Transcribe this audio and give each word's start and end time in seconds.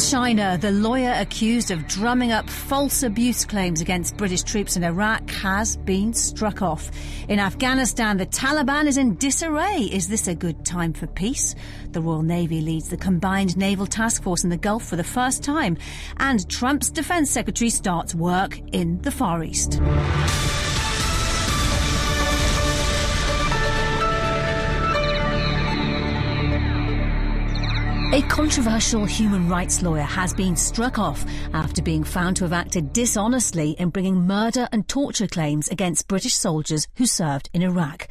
Shiner, 0.00 0.56
the 0.56 0.70
lawyer 0.70 1.12
accused 1.12 1.70
of 1.70 1.86
drumming 1.86 2.32
up 2.32 2.48
false 2.48 3.02
abuse 3.02 3.44
claims 3.44 3.80
against 3.80 4.16
British 4.16 4.42
troops 4.42 4.76
in 4.76 4.82
Iraq, 4.82 5.28
has 5.30 5.76
been 5.76 6.14
struck 6.14 6.62
off. 6.62 6.90
In 7.28 7.38
Afghanistan, 7.38 8.16
the 8.16 8.26
Taliban 8.26 8.86
is 8.86 8.96
in 8.96 9.16
disarray. 9.16 9.82
Is 9.92 10.08
this 10.08 10.26
a 10.26 10.34
good 10.34 10.64
time 10.64 10.94
for 10.94 11.06
peace? 11.06 11.54
The 11.90 12.00
Royal 12.00 12.22
Navy 12.22 12.60
leads 12.60 12.88
the 12.88 12.96
combined 12.96 13.56
naval 13.56 13.86
task 13.86 14.22
force 14.22 14.42
in 14.42 14.50
the 14.50 14.56
Gulf 14.56 14.86
for 14.86 14.96
the 14.96 15.04
first 15.04 15.42
time. 15.42 15.76
And 16.16 16.48
Trump's 16.48 16.90
defense 16.90 17.30
secretary 17.30 17.70
starts 17.70 18.14
work 18.14 18.58
in 18.72 19.02
the 19.02 19.10
Far 19.10 19.44
East. 19.44 19.80
A 28.12 28.22
controversial 28.22 29.04
human 29.04 29.48
rights 29.48 29.82
lawyer 29.82 30.02
has 30.02 30.34
been 30.34 30.56
struck 30.56 30.98
off 30.98 31.24
after 31.54 31.80
being 31.80 32.02
found 32.02 32.36
to 32.38 32.44
have 32.44 32.52
acted 32.52 32.92
dishonestly 32.92 33.76
in 33.78 33.90
bringing 33.90 34.26
murder 34.26 34.68
and 34.72 34.88
torture 34.88 35.28
claims 35.28 35.68
against 35.68 36.08
British 36.08 36.34
soldiers 36.34 36.88
who 36.96 37.06
served 37.06 37.48
in 37.54 37.62
Iraq. 37.62 38.08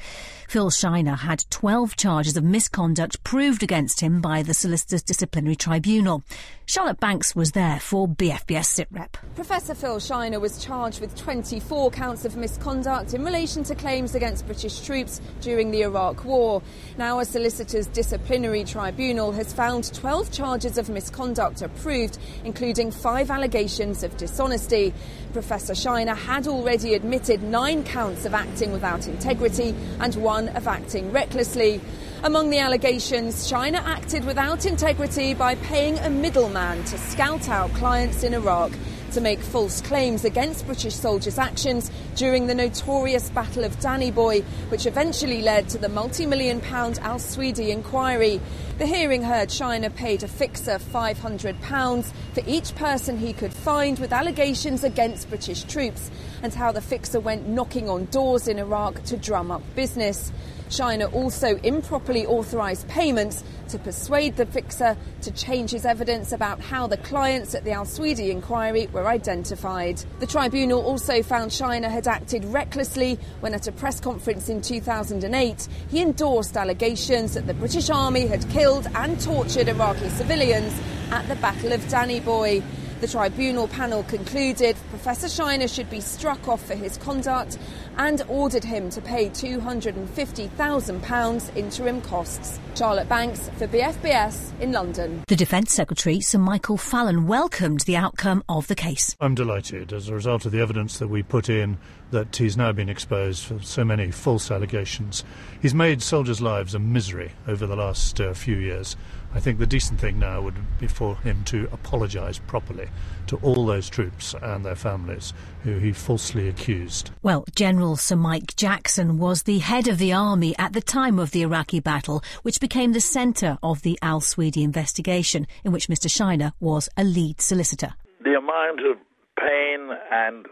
Phil 0.50 0.72
Shiner 0.72 1.14
had 1.14 1.46
12 1.52 1.96
charges 1.96 2.36
of 2.36 2.44
misconduct 2.44 3.24
proved 3.24 3.62
against 3.62 4.00
him 4.00 4.20
by 4.20 4.42
the 4.42 4.56
Solicitors 4.56 5.04
Disciplinary 5.04 5.56
Tribunal. 5.56 6.24
Charlotte 6.66 7.00
Banks 7.00 7.36
was 7.36 7.52
there 7.52 7.80
for 7.80 8.08
BFBS 8.08 8.66
SITREP. 8.66 9.16
Professor 9.36 9.76
Phil 9.76 10.00
Shiner 10.00 10.40
was 10.40 10.64
charged 10.64 11.02
with 11.02 11.16
24 11.16 11.92
counts 11.92 12.26
of 12.26 12.36
misconduct 12.36 13.14
in 13.14 13.24
relation 13.24 13.64
to 13.66 13.76
claims 13.76 14.16
against 14.16 14.48
British 14.48 14.82
troops 14.82 15.22
during 15.42 15.70
the 15.70 15.84
Iraq 15.84 16.26
War. 16.26 16.64
Now, 16.98 17.20
a 17.20 17.26
Solicitors 17.26 17.86
Disciplinary 17.86 18.64
Tribunal 18.64 19.32
has 19.34 19.54
found 19.54 19.94
12 19.94 20.32
charges 20.32 20.80
of 20.80 20.90
misconduct 20.90 21.62
approved, 21.62 22.18
including 22.44 22.90
five 22.90 23.30
allegations 23.30 24.02
of 24.02 24.18
dishonesty. 24.18 24.96
Professor 25.32 25.76
Shiner 25.76 26.16
had 26.16 26.48
already 26.48 26.96
admitted 26.96 27.44
nine 27.44 27.84
counts 27.84 28.26
of 28.26 28.34
acting 28.34 28.72
without 28.72 29.08
integrity 29.08 29.76
and 30.00 30.16
one 30.16 30.39
of 30.48 30.68
acting 30.68 31.12
recklessly. 31.12 31.82
Among 32.24 32.50
the 32.50 32.60
allegations, 32.60 33.48
Shiner 33.48 33.82
acted 33.84 34.26
without 34.26 34.66
integrity 34.66 35.34
by 35.34 35.56
paying 35.56 36.00
a 36.00 36.10
middleman 36.10 36.84
to 36.86 36.98
scout 36.98 37.50
out 37.50 37.74
clients 37.74 38.24
in 38.24 38.34
Iraq 38.34 38.72
to 39.12 39.22
make 39.22 39.40
false 39.40 39.82
claims 39.82 40.24
against 40.24 40.66
British 40.66 40.96
soldiers' 40.96 41.38
actions 41.38 41.92
during 42.16 42.48
the 42.48 42.56
notorious 42.56 43.30
Battle 43.30 43.64
of 43.64 43.80
Danny 43.80 44.12
Boy, 44.12 44.42
which 44.70 44.86
eventually 44.86 45.42
led 45.42 45.68
to 45.70 45.78
the 45.78 45.90
multi 45.90 46.26
million 46.26 46.62
pound 46.62 47.00
Al-Sweady 47.00 47.72
inquiry. 47.72 48.40
The 48.80 48.86
hearing 48.86 49.24
heard 49.24 49.52
Shiner 49.52 49.90
paid 49.90 50.24
a 50.24 50.28
fixer 50.30 50.80
£500 50.80 52.06
for 52.34 52.44
each 52.48 52.74
person 52.76 53.18
he 53.18 53.34
could 53.34 53.52
find 53.52 54.00
with 54.00 54.14
allegations 54.14 54.86
against 54.86 55.28
British 55.28 55.64
troops 55.64 56.10
and 56.42 56.54
how 56.54 56.72
the 56.72 56.80
fixer 56.80 57.20
went 57.20 57.46
knocking 57.46 57.90
on 57.90 58.06
doors 58.06 58.48
in 58.48 58.58
Iraq 58.58 59.04
to 59.04 59.18
drum 59.18 59.52
up 59.52 59.64
business. 59.76 60.32
Shiner 60.70 61.08
also 61.08 61.58
improperly 61.58 62.26
authorised 62.26 62.88
payments 62.88 63.44
to 63.70 63.80
persuade 63.80 64.36
the 64.36 64.46
fixer 64.46 64.96
to 65.22 65.32
change 65.32 65.72
his 65.72 65.86
evidence 65.86 66.32
about 66.32 66.60
how 66.60 66.88
the 66.88 66.98
clients 66.98 67.56
at 67.56 67.64
the 67.64 67.72
Al-Sweady 67.72 68.32
inquiry 68.32 68.88
were 68.88 69.08
identified. 69.08 70.04
The 70.20 70.28
tribunal 70.28 70.82
also 70.82 71.22
found 71.22 71.52
Shiner 71.52 71.90
had 71.90 72.08
acted 72.08 72.46
recklessly 72.46 73.20
when, 73.40 73.54
at 73.54 73.68
a 73.68 73.72
press 73.72 74.00
conference 74.00 74.48
in 74.48 74.62
2008, 74.62 75.68
he 75.90 76.02
endorsed 76.02 76.56
allegations 76.56 77.34
that 77.34 77.48
the 77.48 77.54
British 77.54 77.90
Army 77.90 78.28
had 78.28 78.48
killed 78.50 78.69
and 78.70 79.20
tortured 79.20 79.68
Iraqi 79.68 80.10
civilians 80.10 80.80
at 81.12 81.28
the 81.28 81.36
Battle 81.38 81.72
of 81.72 81.88
Danny 81.90 82.20
Boy. 82.20 82.62
The 83.02 83.08
tribunal 83.08 83.68
panel 83.68 84.04
concluded 84.04 84.76
Professor 84.90 85.28
Shiner 85.30 85.68
should 85.68 85.90
be 85.90 86.02
struck 86.02 86.48
off 86.48 86.64
for 86.66 86.76
his 86.76 86.98
conduct 86.98 87.58
and 87.98 88.22
ordered 88.28 88.66
him 88.66 88.92
to 88.92 89.02
pay 89.02 89.30
£250,000 89.30 91.56
interim 91.56 92.02
costs. 92.02 92.60
Charlotte 92.76 93.10
Banks 93.10 93.50
for 93.58 93.66
BFBS 93.68 94.60
in 94.60 94.74
London. 94.74 95.24
The 95.28 95.36
Defence 95.36 95.74
Secretary, 95.74 96.22
Sir 96.22 96.38
Michael 96.40 96.78
Fallon, 96.78 97.26
welcomed 97.26 97.80
the 97.82 97.96
outcome 97.96 98.44
of 98.50 98.68
the 98.68 98.76
case. 98.76 99.16
I'm 99.20 99.34
delighted 99.34 99.92
as 99.94 100.10
a 100.10 100.14
result 100.14 100.46
of 100.46 100.52
the 100.52 100.62
evidence 100.62 101.00
that 101.00 101.08
we 101.08 101.24
put 101.24 101.50
in 101.50 101.80
that 102.12 102.36
he's 102.36 102.58
now 102.58 102.72
been 102.72 102.90
exposed 102.90 103.44
for 103.44 103.62
so 103.62 103.84
many 103.84 104.12
false 104.12 104.52
allegations. 104.52 105.24
He's 105.62 105.74
made 105.74 106.02
soldiers' 106.02 106.42
lives 106.42 106.74
a 106.74 106.80
misery 106.80 107.34
over 107.48 107.68
the 107.68 107.76
last 107.76 108.20
uh, 108.20 108.34
few 108.34 108.56
years. 108.56 108.96
I 109.34 109.40
think 109.40 109.60
the 109.60 109.68
decent 109.68 110.00
thing 110.00 110.18
now 110.18 110.42
would 110.42 110.56
be 110.80 110.88
for 110.88 111.16
him 111.18 111.44
to 111.46 111.70
apologise 111.72 112.40
properly 112.40 112.90
to 113.28 113.38
all 113.38 113.66
those 113.66 113.88
troops 113.88 114.34
and 114.42 114.66
their 114.66 114.76
families 114.76 115.34
who 115.64 115.78
he 115.78 115.92
falsely 115.92 116.50
accused. 116.50 117.12
Well, 117.22 117.46
General 117.56 117.96
Sir 117.96 118.16
Mike 118.16 118.56
Jackson 118.56 119.20
was 119.20 119.44
the 119.44 119.60
head 119.60 119.88
of 119.88 120.00
the 120.00 120.14
army 120.14 120.56
at 120.58 120.74
the 120.74 120.82
time 120.82 121.20
of 121.20 121.30
the 121.30 121.44
Iraqi 121.44 121.80
battle, 121.80 122.24
which 122.42 122.60
became 122.60 122.94
the 122.94 123.02
centre 123.02 123.60
of 123.62 123.84
the 123.84 124.00
Al-Sweady 124.02 124.64
investigation, 124.64 125.46
in 125.64 125.72
which 125.72 125.90
Mr. 125.90 126.10
Shiner 126.10 126.54
was 126.60 126.90
a 126.98 127.04
lead 127.04 127.40
solicitor. 127.40 127.94
The 128.24 128.36
amount 128.36 128.80
of 128.80 128.98
pain 129.38 129.90
and 130.12 130.48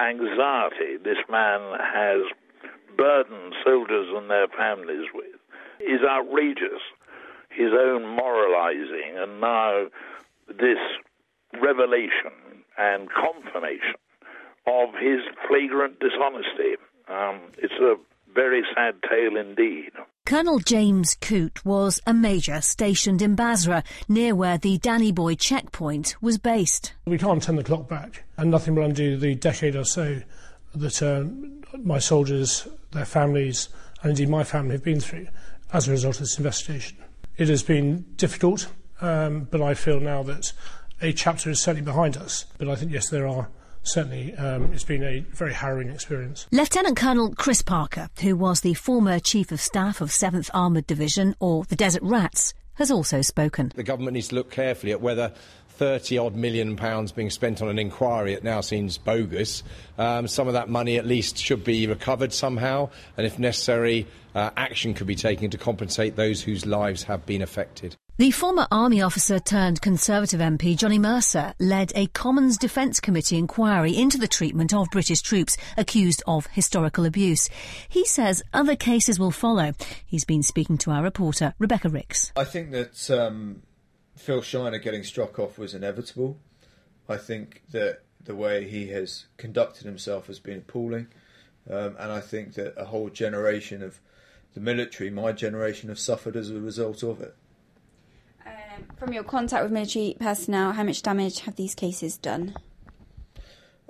anxiety 0.00 0.96
this 1.02 1.18
man 1.30 1.78
has 1.80 2.22
burdened 2.96 3.54
soldiers 3.64 4.08
and 4.14 4.30
their 4.30 4.48
families 4.48 5.06
with 5.14 5.38
is 5.80 6.00
outrageous 6.08 6.82
his 7.50 7.70
own 7.72 8.04
moralizing 8.04 9.14
and 9.16 9.40
now 9.40 9.86
this 10.48 10.78
revelation 11.62 12.32
and 12.78 13.08
confirmation 13.10 13.94
of 14.66 14.88
his 14.98 15.20
flagrant 15.46 16.00
dishonesty. 16.00 16.76
Um, 17.08 17.40
it's 17.58 17.74
a 17.74 17.96
very 18.34 18.62
sad 18.74 18.96
tale 19.08 19.36
indeed. 19.36 19.92
Colonel 20.26 20.58
James 20.58 21.14
Coote 21.20 21.62
was 21.66 22.00
a 22.06 22.14
major 22.14 22.62
stationed 22.62 23.20
in 23.20 23.34
Basra, 23.34 23.84
near 24.08 24.34
where 24.34 24.56
the 24.56 24.78
Danny 24.78 25.12
Boy 25.12 25.34
checkpoint 25.34 26.16
was 26.22 26.38
based. 26.38 26.94
We 27.04 27.18
can't 27.18 27.42
turn 27.42 27.56
the 27.56 27.62
clock 27.62 27.90
back, 27.90 28.24
and 28.38 28.50
nothing 28.50 28.74
will 28.74 28.84
undo 28.84 29.18
the 29.18 29.34
decade 29.34 29.76
or 29.76 29.84
so 29.84 30.22
that 30.74 31.02
uh, 31.02 31.24
my 31.76 31.98
soldiers, 31.98 32.66
their 32.92 33.04
families, 33.04 33.68
and 34.00 34.12
indeed 34.12 34.30
my 34.30 34.44
family 34.44 34.72
have 34.72 34.82
been 34.82 34.98
through 34.98 35.28
as 35.74 35.88
a 35.88 35.90
result 35.90 36.14
of 36.14 36.20
this 36.20 36.38
investigation. 36.38 36.96
It 37.36 37.48
has 37.48 37.62
been 37.62 38.06
difficult, 38.16 38.68
um, 39.02 39.46
but 39.50 39.60
I 39.60 39.74
feel 39.74 40.00
now 40.00 40.22
that 40.22 40.54
a 41.02 41.12
chapter 41.12 41.50
is 41.50 41.60
certainly 41.60 41.84
behind 41.84 42.16
us. 42.16 42.46
But 42.56 42.70
I 42.70 42.76
think, 42.76 42.92
yes, 42.92 43.10
there 43.10 43.28
are 43.28 43.50
certainly 43.84 44.34
um, 44.34 44.72
it's 44.72 44.84
been 44.84 45.02
a 45.02 45.20
very 45.32 45.52
harrowing 45.52 45.90
experience. 45.90 46.46
Lieutenant 46.50 46.96
Colonel 46.96 47.34
Chris 47.34 47.62
Parker, 47.62 48.08
who 48.20 48.36
was 48.36 48.60
the 48.60 48.74
former 48.74 49.20
Chief 49.20 49.52
of 49.52 49.60
Staff 49.60 50.00
of 50.00 50.08
7th 50.10 50.50
Armoured 50.52 50.86
Division, 50.86 51.34
or 51.38 51.64
the 51.64 51.76
Desert 51.76 52.02
Rats, 52.02 52.54
has 52.74 52.90
also 52.90 53.22
spoken. 53.22 53.70
The 53.74 53.82
government 53.82 54.14
needs 54.14 54.28
to 54.28 54.34
look 54.34 54.50
carefully 54.50 54.92
at 54.92 55.00
whether 55.00 55.32
30 55.76 56.18
odd 56.18 56.34
million 56.34 56.76
pounds 56.76 57.12
being 57.12 57.30
spent 57.30 57.60
on 57.60 57.68
an 57.68 57.78
inquiry, 57.78 58.32
it 58.32 58.44
now 58.44 58.60
seems 58.60 58.96
bogus. 58.96 59.62
Um, 59.98 60.28
some 60.28 60.46
of 60.46 60.54
that 60.54 60.68
money 60.68 60.98
at 60.98 61.06
least 61.06 61.36
should 61.36 61.64
be 61.64 61.86
recovered 61.86 62.32
somehow, 62.32 62.90
and 63.16 63.26
if 63.26 63.38
necessary, 63.38 64.06
uh, 64.34 64.50
action 64.56 64.94
could 64.94 65.06
be 65.06 65.16
taken 65.16 65.50
to 65.50 65.58
compensate 65.58 66.16
those 66.16 66.42
whose 66.42 66.64
lives 66.64 67.04
have 67.04 67.26
been 67.26 67.42
affected. 67.42 67.96
The 68.16 68.30
former 68.30 68.68
Army 68.70 69.02
officer 69.02 69.40
turned 69.40 69.82
Conservative 69.82 70.38
MP 70.38 70.76
Johnny 70.76 71.00
Mercer 71.00 71.52
led 71.58 71.90
a 71.96 72.06
Commons 72.06 72.56
Defence 72.56 73.00
Committee 73.00 73.38
inquiry 73.38 73.96
into 73.96 74.18
the 74.18 74.28
treatment 74.28 74.72
of 74.72 74.86
British 74.92 75.20
troops 75.20 75.56
accused 75.76 76.22
of 76.24 76.46
historical 76.46 77.06
abuse. 77.06 77.50
He 77.88 78.06
says 78.06 78.40
other 78.52 78.76
cases 78.76 79.18
will 79.18 79.32
follow. 79.32 79.72
He's 80.06 80.24
been 80.24 80.44
speaking 80.44 80.78
to 80.78 80.92
our 80.92 81.02
reporter, 81.02 81.54
Rebecca 81.58 81.88
Ricks. 81.88 82.30
I 82.36 82.44
think 82.44 82.70
that 82.70 83.10
um, 83.10 83.62
Phil 84.16 84.42
Shiner 84.42 84.78
getting 84.78 85.02
struck 85.02 85.40
off 85.40 85.58
was 85.58 85.74
inevitable. 85.74 86.38
I 87.08 87.16
think 87.16 87.64
that 87.72 88.02
the 88.22 88.36
way 88.36 88.68
he 88.68 88.90
has 88.90 89.26
conducted 89.38 89.86
himself 89.86 90.28
has 90.28 90.38
been 90.38 90.58
appalling. 90.58 91.08
Um, 91.68 91.96
and 91.98 92.12
I 92.12 92.20
think 92.20 92.54
that 92.54 92.80
a 92.80 92.84
whole 92.84 93.10
generation 93.10 93.82
of 93.82 93.98
the 94.54 94.60
military, 94.60 95.10
my 95.10 95.32
generation, 95.32 95.88
have 95.88 95.98
suffered 95.98 96.36
as 96.36 96.50
a 96.50 96.60
result 96.60 97.02
of 97.02 97.20
it. 97.20 97.34
Um, 98.74 98.84
from 98.96 99.12
your 99.12 99.24
contact 99.24 99.62
with 99.62 99.72
military 99.72 100.16
personnel, 100.18 100.72
how 100.72 100.84
much 100.84 101.02
damage 101.02 101.40
have 101.40 101.56
these 101.56 101.74
cases 101.74 102.16
done? 102.16 102.54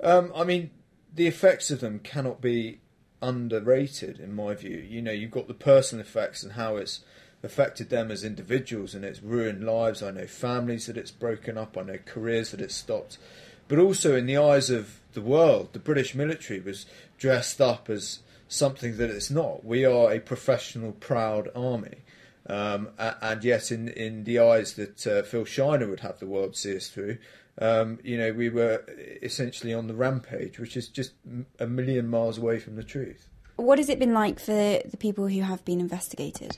Um, 0.03 0.31
I 0.35 0.43
mean, 0.43 0.71
the 1.13 1.27
effects 1.27 1.71
of 1.71 1.79
them 1.79 1.99
cannot 1.99 2.41
be 2.41 2.79
underrated, 3.21 4.19
in 4.19 4.35
my 4.35 4.53
view. 4.53 4.77
You 4.77 5.01
know, 5.01 5.11
you've 5.11 5.31
got 5.31 5.47
the 5.47 5.53
personal 5.53 6.03
effects 6.03 6.43
and 6.43 6.53
how 6.53 6.75
it's 6.75 7.01
affected 7.41 7.89
them 7.89 8.11
as 8.11 8.23
individuals 8.23 8.93
and 8.93 9.05
it's 9.05 9.21
ruined 9.21 9.63
lives. 9.63 10.03
I 10.03 10.11
know 10.11 10.27
families 10.27 10.87
that 10.87 10.97
it's 10.97 11.11
broken 11.11 11.57
up, 11.57 11.77
I 11.77 11.83
know 11.83 11.99
careers 12.05 12.51
that 12.51 12.61
it's 12.61 12.75
stopped. 12.75 13.17
But 13.67 13.79
also, 13.79 14.15
in 14.15 14.25
the 14.25 14.37
eyes 14.37 14.69
of 14.69 14.99
the 15.13 15.21
world, 15.21 15.69
the 15.73 15.79
British 15.79 16.13
military 16.13 16.59
was 16.59 16.85
dressed 17.17 17.61
up 17.61 17.89
as 17.89 18.19
something 18.47 18.97
that 18.97 19.09
it's 19.09 19.31
not. 19.31 19.65
We 19.65 19.85
are 19.85 20.11
a 20.11 20.19
professional, 20.19 20.91
proud 20.91 21.49
army. 21.55 22.03
Um, 22.47 22.89
and 22.99 23.43
yet, 23.43 23.71
in, 23.71 23.89
in 23.89 24.23
the 24.23 24.39
eyes 24.39 24.73
that 24.73 25.07
uh, 25.07 25.23
Phil 25.23 25.45
Shiner 25.45 25.87
would 25.87 26.01
have 26.01 26.19
the 26.19 26.27
world 26.27 26.55
see 26.55 26.75
us 26.75 26.89
through, 26.89 27.17
um, 27.59 27.99
you 28.03 28.17
know, 28.17 28.33
we 28.33 28.49
were 28.49 28.83
essentially 29.21 29.73
on 29.73 29.87
the 29.87 29.95
rampage, 29.95 30.59
which 30.59 30.77
is 30.77 30.87
just 30.87 31.13
a 31.59 31.65
million 31.65 32.07
miles 32.07 32.37
away 32.37 32.59
from 32.59 32.75
the 32.75 32.83
truth. 32.83 33.29
What 33.55 33.79
has 33.79 33.89
it 33.89 33.99
been 33.99 34.13
like 34.13 34.39
for 34.39 34.51
the 34.51 34.97
people 34.99 35.27
who 35.27 35.41
have 35.41 35.63
been 35.63 35.79
investigated? 35.79 36.57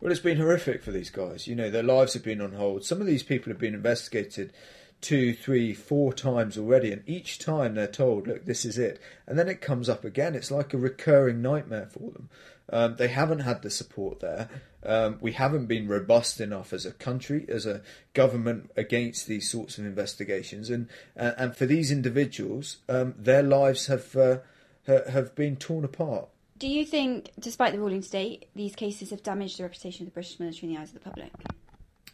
Well, 0.00 0.10
it's 0.10 0.20
been 0.20 0.38
horrific 0.38 0.82
for 0.82 0.90
these 0.92 1.10
guys. 1.10 1.46
You 1.46 1.54
know, 1.54 1.70
their 1.70 1.82
lives 1.82 2.14
have 2.14 2.24
been 2.24 2.40
on 2.40 2.52
hold. 2.52 2.84
Some 2.84 3.00
of 3.00 3.06
these 3.06 3.22
people 3.22 3.52
have 3.52 3.60
been 3.60 3.74
investigated 3.74 4.52
two, 5.00 5.34
three, 5.34 5.74
four 5.74 6.12
times 6.12 6.56
already, 6.56 6.92
and 6.92 7.02
each 7.06 7.38
time 7.38 7.74
they're 7.74 7.86
told, 7.86 8.26
look, 8.26 8.44
this 8.44 8.64
is 8.64 8.78
it. 8.78 9.00
And 9.26 9.38
then 9.38 9.48
it 9.48 9.60
comes 9.60 9.88
up 9.88 10.04
again. 10.04 10.34
It's 10.34 10.50
like 10.50 10.72
a 10.72 10.78
recurring 10.78 11.42
nightmare 11.42 11.88
for 11.90 12.10
them. 12.12 12.28
Um, 12.70 12.96
they 12.96 13.08
haven't 13.08 13.40
had 13.40 13.62
the 13.62 13.70
support 13.70 14.20
there. 14.20 14.48
Um, 14.84 15.18
we 15.20 15.32
haven't 15.32 15.66
been 15.66 15.88
robust 15.88 16.40
enough 16.40 16.72
as 16.72 16.86
a 16.86 16.92
country, 16.92 17.44
as 17.48 17.66
a 17.66 17.82
government 18.14 18.70
against 18.76 19.26
these 19.26 19.50
sorts 19.50 19.78
of 19.78 19.84
investigations, 19.84 20.70
and 20.70 20.88
and, 21.16 21.34
and 21.36 21.56
for 21.56 21.66
these 21.66 21.90
individuals, 21.90 22.78
um, 22.88 23.14
their 23.18 23.42
lives 23.42 23.86
have 23.86 24.14
uh, 24.16 24.38
have 24.86 25.34
been 25.34 25.56
torn 25.56 25.84
apart. 25.84 26.28
Do 26.58 26.68
you 26.68 26.84
think, 26.84 27.30
despite 27.38 27.72
the 27.72 27.78
ruling 27.78 28.02
today, 28.02 28.48
these 28.54 28.74
cases 28.74 29.10
have 29.10 29.22
damaged 29.22 29.58
the 29.58 29.62
reputation 29.62 30.06
of 30.06 30.12
the 30.12 30.14
British 30.14 30.40
military 30.40 30.68
in 30.68 30.74
the 30.74 30.80
eyes 30.80 30.88
of 30.88 30.94
the 30.94 31.00
public? 31.00 31.30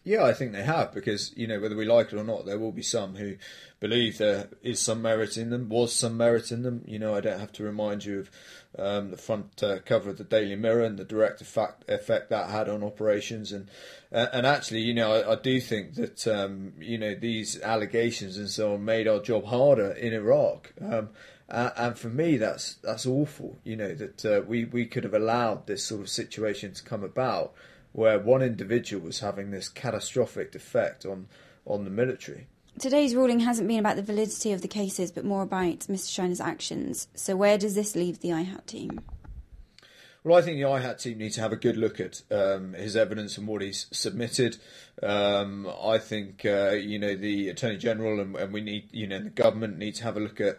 Yeah, 0.04 0.24
I 0.24 0.34
think 0.34 0.52
they 0.52 0.62
have 0.62 0.92
because 0.92 1.32
you 1.34 1.46
know 1.46 1.58
whether 1.58 1.74
we 1.74 1.86
like 1.86 2.12
it 2.12 2.18
or 2.18 2.24
not, 2.24 2.44
there 2.44 2.58
will 2.58 2.72
be 2.72 2.82
some 2.82 3.16
who 3.16 3.36
believe 3.80 4.18
there 4.18 4.48
is 4.62 4.78
some 4.78 5.00
merit 5.00 5.38
in 5.38 5.48
them, 5.48 5.70
was 5.70 5.94
some 5.94 6.18
merit 6.18 6.52
in 6.52 6.62
them. 6.62 6.82
You 6.86 6.98
know, 6.98 7.14
I 7.14 7.22
don't 7.22 7.40
have 7.40 7.52
to 7.52 7.64
remind 7.64 8.04
you 8.04 8.20
of 8.20 8.30
um, 8.78 9.10
the 9.10 9.16
front 9.16 9.62
uh, 9.62 9.78
cover 9.78 10.10
of 10.10 10.18
the 10.18 10.24
Daily 10.24 10.56
Mirror 10.56 10.84
and 10.84 10.98
the 10.98 11.04
direct 11.04 11.40
effect, 11.40 11.88
effect 11.88 12.28
that 12.28 12.50
had 12.50 12.68
on 12.68 12.84
operations, 12.84 13.50
and 13.50 13.70
uh, 14.12 14.26
and 14.30 14.46
actually, 14.46 14.80
you 14.80 14.92
know, 14.92 15.10
I, 15.10 15.32
I 15.32 15.34
do 15.36 15.58
think 15.58 15.94
that 15.94 16.28
um, 16.28 16.74
you 16.78 16.98
know 16.98 17.14
these 17.14 17.58
allegations 17.62 18.36
and 18.36 18.50
so 18.50 18.74
on 18.74 18.84
made 18.84 19.08
our 19.08 19.20
job 19.20 19.46
harder 19.46 19.92
in 19.92 20.12
Iraq. 20.12 20.74
Um, 20.82 21.10
and 21.48 21.96
for 21.98 22.08
me, 22.08 22.36
that's 22.36 22.74
that's 22.76 23.06
awful. 23.06 23.58
You 23.64 23.76
know 23.76 23.94
that 23.94 24.24
uh, 24.24 24.42
we 24.46 24.66
we 24.66 24.84
could 24.84 25.04
have 25.04 25.14
allowed 25.14 25.66
this 25.66 25.82
sort 25.82 26.02
of 26.02 26.10
situation 26.10 26.74
to 26.74 26.82
come 26.82 27.04
about 27.04 27.54
where 27.94 28.18
one 28.18 28.42
individual 28.42 29.04
was 29.04 29.20
having 29.20 29.52
this 29.52 29.68
catastrophic 29.68 30.52
effect 30.54 31.06
on, 31.06 31.28
on 31.64 31.84
the 31.84 31.90
military. 31.90 32.48
Today's 32.76 33.14
ruling 33.14 33.38
hasn't 33.38 33.68
been 33.68 33.78
about 33.78 33.94
the 33.94 34.02
validity 34.02 34.50
of 34.50 34.62
the 34.62 34.68
cases, 34.68 35.12
but 35.12 35.24
more 35.24 35.42
about 35.42 35.78
Mr. 35.80 36.10
Shiner's 36.10 36.40
actions. 36.40 37.06
So, 37.14 37.36
where 37.36 37.56
does 37.56 37.76
this 37.76 37.94
leave 37.94 38.18
the 38.18 38.30
IHAT 38.30 38.66
team? 38.66 39.00
Well, 40.24 40.36
I 40.36 40.42
think 40.42 40.56
the 40.56 40.64
IHAT 40.64 41.00
team 41.00 41.18
need 41.18 41.34
to 41.34 41.40
have 41.40 41.52
a 41.52 41.56
good 41.56 41.76
look 41.76 42.00
at 42.00 42.22
um, 42.32 42.72
his 42.72 42.96
evidence 42.96 43.38
and 43.38 43.46
what 43.46 43.62
he's 43.62 43.86
submitted. 43.92 44.56
Um, 45.00 45.70
I 45.80 45.98
think 45.98 46.44
uh, 46.44 46.70
you 46.70 46.98
know 46.98 47.14
the 47.14 47.50
Attorney 47.50 47.76
General 47.76 48.18
and, 48.20 48.34
and, 48.34 48.52
we 48.52 48.60
need 48.60 48.88
you 48.90 49.06
know 49.06 49.20
the 49.20 49.30
government 49.30 49.78
need 49.78 49.94
to 49.96 50.02
have 50.02 50.16
a 50.16 50.20
look 50.20 50.40
at 50.40 50.58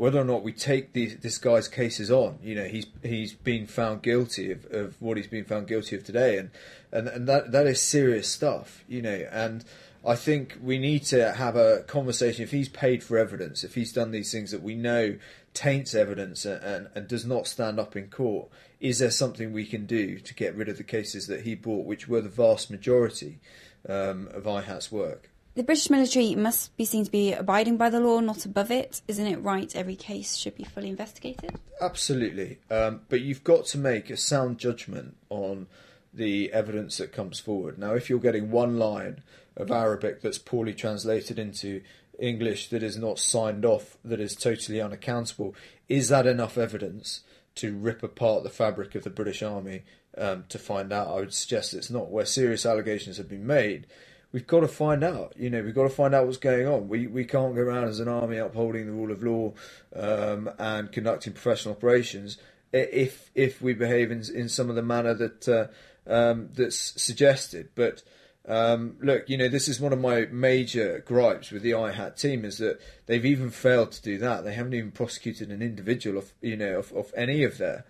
whether 0.00 0.18
or 0.18 0.24
not 0.24 0.42
we 0.42 0.50
take 0.50 0.94
these, 0.94 1.18
this 1.18 1.36
guy's 1.36 1.68
cases 1.68 2.10
on. 2.10 2.38
You 2.42 2.54
know, 2.54 2.64
he's 2.64 2.86
he's 3.02 3.34
been 3.34 3.66
found 3.66 4.00
guilty 4.00 4.50
of, 4.50 4.64
of 4.70 4.96
what 4.98 5.18
he's 5.18 5.26
been 5.26 5.44
found 5.44 5.68
guilty 5.68 5.94
of 5.94 6.04
today, 6.04 6.38
and, 6.38 6.50
and 6.90 7.06
and 7.06 7.28
that 7.28 7.52
that 7.52 7.66
is 7.66 7.82
serious 7.82 8.26
stuff. 8.26 8.82
You 8.88 9.02
know, 9.02 9.28
and 9.30 9.62
I 10.02 10.16
think 10.16 10.56
we 10.62 10.78
need 10.78 11.04
to 11.08 11.32
have 11.32 11.54
a 11.54 11.82
conversation. 11.82 12.42
If 12.42 12.50
he's 12.50 12.70
paid 12.70 13.04
for 13.04 13.18
evidence, 13.18 13.62
if 13.62 13.74
he's 13.74 13.92
done 13.92 14.10
these 14.10 14.32
things 14.32 14.52
that 14.52 14.62
we 14.62 14.74
know 14.74 15.18
taints 15.52 15.94
evidence 15.94 16.46
and, 16.46 16.64
and, 16.64 16.88
and 16.94 17.06
does 17.06 17.26
not 17.26 17.46
stand 17.46 17.78
up 17.78 17.94
in 17.94 18.08
court, 18.08 18.48
is 18.80 19.00
there 19.00 19.10
something 19.10 19.52
we 19.52 19.66
can 19.66 19.84
do 19.84 20.18
to 20.18 20.34
get 20.34 20.54
rid 20.54 20.70
of 20.70 20.78
the 20.78 20.82
cases 20.82 21.26
that 21.26 21.42
he 21.42 21.54
brought, 21.54 21.84
which 21.84 22.08
were 22.08 22.22
the 22.22 22.30
vast 22.30 22.70
majority 22.70 23.38
um, 23.86 24.28
of 24.32 24.44
IHAT's 24.44 24.90
work? 24.90 25.29
The 25.60 25.64
British 25.64 25.90
military 25.90 26.34
must 26.36 26.74
be 26.78 26.86
seen 26.86 27.04
to 27.04 27.10
be 27.10 27.34
abiding 27.34 27.76
by 27.76 27.90
the 27.90 28.00
law, 28.00 28.20
not 28.20 28.46
above 28.46 28.70
it. 28.70 29.02
Isn't 29.06 29.26
it 29.26 29.42
right 29.42 29.70
every 29.76 29.94
case 29.94 30.36
should 30.36 30.54
be 30.54 30.64
fully 30.64 30.88
investigated? 30.88 31.58
Absolutely. 31.82 32.60
Um, 32.70 33.02
but 33.10 33.20
you've 33.20 33.44
got 33.44 33.66
to 33.66 33.78
make 33.78 34.08
a 34.08 34.16
sound 34.16 34.56
judgment 34.56 35.18
on 35.28 35.66
the 36.14 36.50
evidence 36.54 36.96
that 36.96 37.12
comes 37.12 37.40
forward. 37.40 37.76
Now, 37.78 37.92
if 37.92 38.08
you're 38.08 38.20
getting 38.20 38.50
one 38.50 38.78
line 38.78 39.22
of 39.54 39.70
Arabic 39.70 40.22
that's 40.22 40.38
poorly 40.38 40.72
translated 40.72 41.38
into 41.38 41.82
English 42.18 42.70
that 42.70 42.82
is 42.82 42.96
not 42.96 43.18
signed 43.18 43.66
off, 43.66 43.98
that 44.02 44.18
is 44.18 44.34
totally 44.34 44.80
unaccountable, 44.80 45.54
is 45.90 46.08
that 46.08 46.26
enough 46.26 46.56
evidence 46.56 47.20
to 47.56 47.76
rip 47.76 48.02
apart 48.02 48.44
the 48.44 48.48
fabric 48.48 48.94
of 48.94 49.04
the 49.04 49.10
British 49.10 49.42
Army 49.42 49.82
um, 50.16 50.44
to 50.48 50.58
find 50.58 50.90
out? 50.90 51.08
I 51.08 51.16
would 51.16 51.34
suggest 51.34 51.74
it's 51.74 51.90
not. 51.90 52.10
Where 52.10 52.24
serious 52.24 52.64
allegations 52.64 53.18
have 53.18 53.28
been 53.28 53.46
made, 53.46 53.86
we've 54.32 54.46
got 54.46 54.60
to 54.60 54.68
find 54.68 55.02
out. 55.02 55.34
You 55.36 55.50
know, 55.50 55.62
we've 55.62 55.74
got 55.74 55.84
to 55.84 55.90
find 55.90 56.14
out 56.14 56.26
what's 56.26 56.38
going 56.38 56.66
on. 56.66 56.88
We 56.88 57.06
we 57.06 57.24
can't 57.24 57.54
go 57.54 57.62
around 57.62 57.84
as 57.84 58.00
an 58.00 58.08
army 58.08 58.38
upholding 58.38 58.86
the 58.86 58.92
rule 58.92 59.12
of 59.12 59.22
law 59.22 59.52
um, 59.94 60.50
and 60.58 60.90
conducting 60.90 61.32
professional 61.32 61.74
operations 61.74 62.38
if 62.72 63.30
if 63.34 63.60
we 63.60 63.74
behave 63.74 64.10
in 64.10 64.22
in 64.34 64.48
some 64.48 64.70
of 64.70 64.76
the 64.76 64.82
manner 64.82 65.14
that 65.14 65.48
uh, 65.48 65.66
um, 66.10 66.50
that's 66.52 67.02
suggested. 67.02 67.70
But 67.74 68.02
um, 68.48 68.96
look, 69.00 69.28
you 69.28 69.36
know, 69.36 69.48
this 69.48 69.68
is 69.68 69.80
one 69.80 69.92
of 69.92 70.00
my 70.00 70.26
major 70.30 71.02
gripes 71.06 71.50
with 71.50 71.62
the 71.62 71.72
IHAT 71.72 72.18
team 72.20 72.44
is 72.44 72.58
that 72.58 72.80
they've 73.06 73.24
even 73.24 73.50
failed 73.50 73.92
to 73.92 74.02
do 74.02 74.18
that. 74.18 74.44
They 74.44 74.54
haven't 74.54 74.74
even 74.74 74.92
prosecuted 74.92 75.50
an 75.50 75.62
individual 75.62 76.18
of 76.18 76.32
you 76.40 76.56
know 76.56 76.78
of, 76.78 76.92
of 76.92 77.12
any 77.16 77.42
of 77.42 77.58
their 77.58 77.84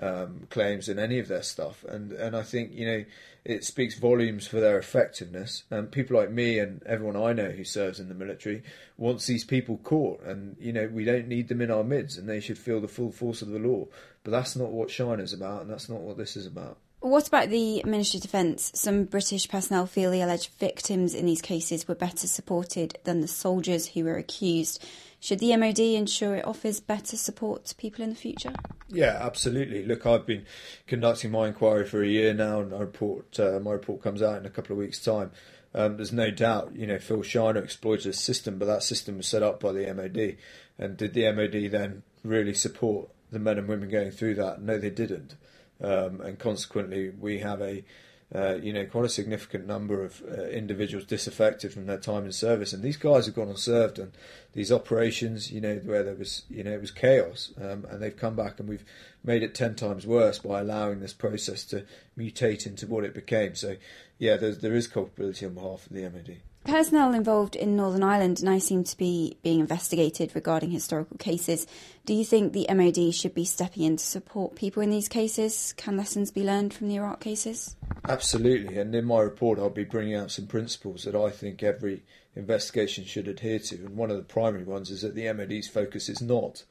um, 0.00 0.46
claims 0.50 0.88
in 0.88 0.98
any 0.98 1.18
of 1.18 1.28
their 1.28 1.42
stuff, 1.42 1.84
and 1.88 2.12
and 2.12 2.36
I 2.36 2.42
think 2.42 2.72
you 2.74 2.86
know 2.86 3.04
it 3.44 3.64
speaks 3.64 3.98
volumes 3.98 4.46
for 4.46 4.58
their 4.58 4.78
effectiveness. 4.78 5.64
And 5.70 5.92
people 5.92 6.16
like 6.16 6.30
me 6.30 6.58
and 6.58 6.82
everyone 6.84 7.16
I 7.16 7.32
know 7.34 7.50
who 7.50 7.64
serves 7.64 8.00
in 8.00 8.08
the 8.08 8.14
military 8.14 8.62
wants 8.96 9.26
these 9.26 9.44
people 9.44 9.78
caught, 9.84 10.22
and 10.24 10.56
you 10.58 10.72
know 10.72 10.88
we 10.88 11.04
don't 11.04 11.28
need 11.28 11.48
them 11.48 11.60
in 11.60 11.70
our 11.70 11.84
midst, 11.84 12.18
and 12.18 12.28
they 12.28 12.40
should 12.40 12.58
feel 12.58 12.80
the 12.80 12.88
full 12.88 13.12
force 13.12 13.42
of 13.42 13.48
the 13.48 13.58
law. 13.58 13.86
But 14.22 14.30
that's 14.30 14.56
not 14.56 14.70
what 14.70 14.88
Shiner's 14.88 15.32
about, 15.34 15.62
and 15.62 15.70
that's 15.70 15.88
not 15.88 16.00
what 16.00 16.16
this 16.16 16.36
is 16.36 16.46
about. 16.46 16.78
What 17.00 17.28
about 17.28 17.50
the 17.50 17.82
Ministry 17.84 18.16
of 18.16 18.22
Defence? 18.22 18.72
Some 18.74 19.04
British 19.04 19.46
personnel 19.46 19.84
feel 19.84 20.10
the 20.10 20.22
alleged 20.22 20.48
victims 20.58 21.14
in 21.14 21.26
these 21.26 21.42
cases 21.42 21.86
were 21.86 21.94
better 21.94 22.26
supported 22.26 22.98
than 23.04 23.20
the 23.20 23.28
soldiers 23.28 23.88
who 23.88 24.04
were 24.04 24.16
accused. 24.16 24.82
Should 25.24 25.38
the 25.38 25.56
MOD 25.56 25.78
ensure 25.78 26.36
it 26.36 26.46
offers 26.46 26.80
better 26.80 27.16
support 27.16 27.64
to 27.64 27.74
people 27.76 28.04
in 28.04 28.10
the 28.10 28.14
future? 28.14 28.52
Yeah, 28.90 29.16
absolutely. 29.22 29.82
Look, 29.82 30.04
I've 30.04 30.26
been 30.26 30.44
conducting 30.86 31.30
my 31.30 31.48
inquiry 31.48 31.86
for 31.86 32.02
a 32.02 32.06
year 32.06 32.34
now, 32.34 32.60
and 32.60 32.70
my 32.70 32.80
report 32.80 33.40
uh, 33.40 33.58
my 33.58 33.70
report 33.70 34.02
comes 34.02 34.20
out 34.20 34.36
in 34.36 34.44
a 34.44 34.50
couple 34.50 34.72
of 34.72 34.80
weeks' 34.80 35.02
time. 35.02 35.30
Um, 35.74 35.96
there's 35.96 36.12
no 36.12 36.30
doubt, 36.30 36.76
you 36.76 36.86
know, 36.86 36.98
Phil 36.98 37.22
Shiner 37.22 37.62
exploited 37.62 38.08
a 38.08 38.12
system, 38.12 38.58
but 38.58 38.66
that 38.66 38.82
system 38.82 39.16
was 39.16 39.26
set 39.26 39.42
up 39.42 39.60
by 39.60 39.72
the 39.72 39.94
MOD. 39.94 40.36
And 40.78 40.98
did 40.98 41.14
the 41.14 41.32
MOD 41.32 41.70
then 41.70 42.02
really 42.22 42.52
support 42.52 43.08
the 43.32 43.38
men 43.38 43.56
and 43.56 43.66
women 43.66 43.88
going 43.88 44.10
through 44.10 44.34
that? 44.34 44.60
No, 44.60 44.76
they 44.76 44.90
didn't. 44.90 45.36
Um, 45.80 46.20
and 46.20 46.38
consequently, 46.38 47.08
we 47.08 47.38
have 47.38 47.62
a 47.62 47.82
uh, 48.34 48.54
you 48.56 48.72
know, 48.72 48.84
quite 48.86 49.04
a 49.04 49.08
significant 49.08 49.66
number 49.66 50.04
of 50.04 50.22
uh, 50.28 50.44
individuals 50.44 51.04
disaffected 51.04 51.72
from 51.72 51.86
their 51.86 51.98
time 51.98 52.24
in 52.24 52.32
service. 52.32 52.72
And 52.72 52.82
these 52.82 52.96
guys 52.96 53.26
have 53.26 53.34
gone 53.34 53.48
and 53.48 53.58
served 53.58 54.00
on 54.00 54.12
these 54.54 54.72
operations, 54.72 55.52
you 55.52 55.60
know, 55.60 55.76
where 55.84 56.02
there 56.02 56.14
was, 56.14 56.42
you 56.48 56.64
know, 56.64 56.72
it 56.72 56.80
was 56.80 56.90
chaos. 56.90 57.52
Um, 57.60 57.86
and 57.90 58.02
they've 58.02 58.16
come 58.16 58.34
back 58.34 58.58
and 58.58 58.68
we've 58.68 58.84
made 59.22 59.42
it 59.42 59.54
10 59.54 59.74
times 59.76 60.06
worse 60.06 60.38
by 60.38 60.60
allowing 60.60 61.00
this 61.00 61.12
process 61.12 61.64
to 61.66 61.84
mutate 62.18 62.66
into 62.66 62.86
what 62.86 63.04
it 63.04 63.14
became. 63.14 63.54
So, 63.54 63.76
yeah, 64.24 64.36
there 64.38 64.74
is 64.74 64.86
culpability 64.86 65.44
on 65.44 65.52
behalf 65.52 65.86
of 65.86 65.92
the 65.92 66.08
MOD. 66.08 66.36
Personnel 66.64 67.12
involved 67.12 67.56
in 67.56 67.76
Northern 67.76 68.02
Ireland 68.02 68.42
now 68.42 68.58
seem 68.58 68.84
to 68.84 68.96
be 68.96 69.36
being 69.42 69.60
investigated 69.60 70.34
regarding 70.34 70.70
historical 70.70 71.18
cases. 71.18 71.66
Do 72.06 72.14
you 72.14 72.24
think 72.24 72.54
the 72.54 72.66
MOD 72.72 73.14
should 73.14 73.34
be 73.34 73.44
stepping 73.44 73.82
in 73.82 73.98
to 73.98 74.04
support 74.04 74.54
people 74.56 74.82
in 74.82 74.88
these 74.88 75.10
cases? 75.10 75.74
Can 75.76 75.98
lessons 75.98 76.30
be 76.30 76.42
learned 76.42 76.72
from 76.72 76.88
the 76.88 76.96
Iraq 76.96 77.20
cases? 77.20 77.76
Absolutely, 78.08 78.78
and 78.78 78.94
in 78.94 79.04
my 79.04 79.20
report, 79.20 79.58
I'll 79.58 79.68
be 79.68 79.84
bringing 79.84 80.14
out 80.14 80.30
some 80.30 80.46
principles 80.46 81.04
that 81.04 81.14
I 81.14 81.28
think 81.28 81.62
every 81.62 82.02
investigation 82.34 83.04
should 83.04 83.28
adhere 83.28 83.58
to. 83.58 83.74
And 83.76 83.94
one 83.94 84.10
of 84.10 84.16
the 84.16 84.22
primary 84.22 84.64
ones 84.64 84.90
is 84.90 85.02
that 85.02 85.14
the 85.14 85.30
MOD's 85.34 85.68
focus 85.68 86.08
is 86.08 86.22
not 86.22 86.64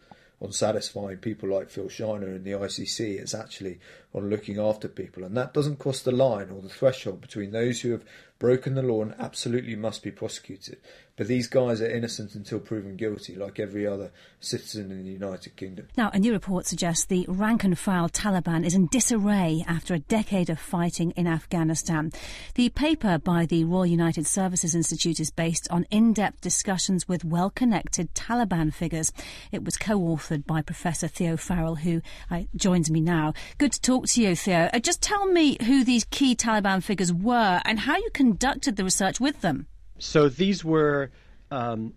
on 0.43 0.51
satisfying 0.51 1.17
people 1.17 1.50
like 1.50 1.69
Phil 1.69 1.88
Shiner 1.88 2.27
in 2.27 2.43
the 2.43 2.51
ICC. 2.51 3.19
It's 3.19 3.33
actually 3.33 3.79
on 4.13 4.29
looking 4.29 4.59
after 4.59 4.89
people. 4.89 5.23
And 5.23 5.38
that 5.38 5.53
doesn't 5.53 5.79
cross 5.79 6.01
the 6.01 6.12
line 6.12 6.50
or 6.51 6.62
the 6.62 6.67
threshold 6.67 7.21
between 7.21 7.51
those 7.51 7.81
who 7.81 7.91
have 7.91 8.03
broken 8.39 8.75
the 8.75 8.81
law 8.81 9.01
and 9.01 9.15
absolutely 9.17 9.77
must 9.77 10.03
be 10.03 10.12
prosecuted. 10.12 10.77
But 11.15 11.27
these 11.27 11.46
guys 11.46 11.79
are 11.79 11.89
innocent 11.89 12.34
until 12.34 12.60
proven 12.60 12.96
guilty, 12.96 13.36
like 13.36 13.60
every 13.60 13.86
other 13.86 14.12
citizen 14.39 14.91
in 14.91 15.03
the 15.03 15.12
United 15.12 15.55
Kingdom. 15.55 15.88
Now, 15.96 16.10
a 16.12 16.17
new 16.17 16.32
report 16.32 16.65
suggests 16.65 17.05
the 17.05 17.25
rank 17.29 17.63
and 17.63 17.77
file 17.77 18.10
Taliban 18.10 18.65
is 18.65 18.74
in 18.74 18.88
disarray 18.88 19.63
after 19.67 19.93
a 19.93 20.00
decade 20.00 20.50
of 20.50 20.60
fighting 20.60 21.12
in 21.12 21.27
Afghanistan. 21.27 22.12
The 22.55 22.70
paper 22.70 23.20
by 23.20 23.46
the 23.46 23.63
Royal 23.63 23.86
United 23.86 24.25
Services 24.25 24.74
Institute 24.74 25.20
is 25.20 25.29
based 25.29 25.67
on 25.70 25.86
in 25.91 26.13
depth 26.13 26.41
discussions 26.41 27.08
with 27.08 27.24
well 27.24 27.51
connected 27.51 28.15
Taliban 28.15 28.74
figures. 28.74 29.13
It 29.51 29.63
was 29.63 29.77
co 29.77 30.00
authored 30.00 30.48
by 30.48 30.63
Professor 30.63 31.08
Theo 31.08 31.38
Farrell, 31.38 31.75
who 31.75 32.01
uh, 32.32 32.43
joins 32.55 32.89
me 32.89 33.01
now. 33.01 33.34
Good 33.60 33.74
to 33.74 33.82
talk 33.82 34.08
to 34.08 34.22
you, 34.22 34.36
Theo. 34.36 34.67
Uh, 34.74 34.79
just 34.79 35.03
tell 35.03 35.27
me 35.27 35.58
who 35.63 35.84
these 35.84 36.05
key 36.05 36.36
Taliban 36.36 36.82
figures 36.82 37.13
were 37.13 37.62
and 37.65 37.82
how 37.82 37.98
you 37.98 38.10
conducted 38.13 38.77
the 38.77 38.84
research 38.84 39.20
with 39.20 39.41
them. 39.41 39.67
So 40.00 40.29
these 40.29 40.63
were 40.65 41.12
um, 41.51 41.93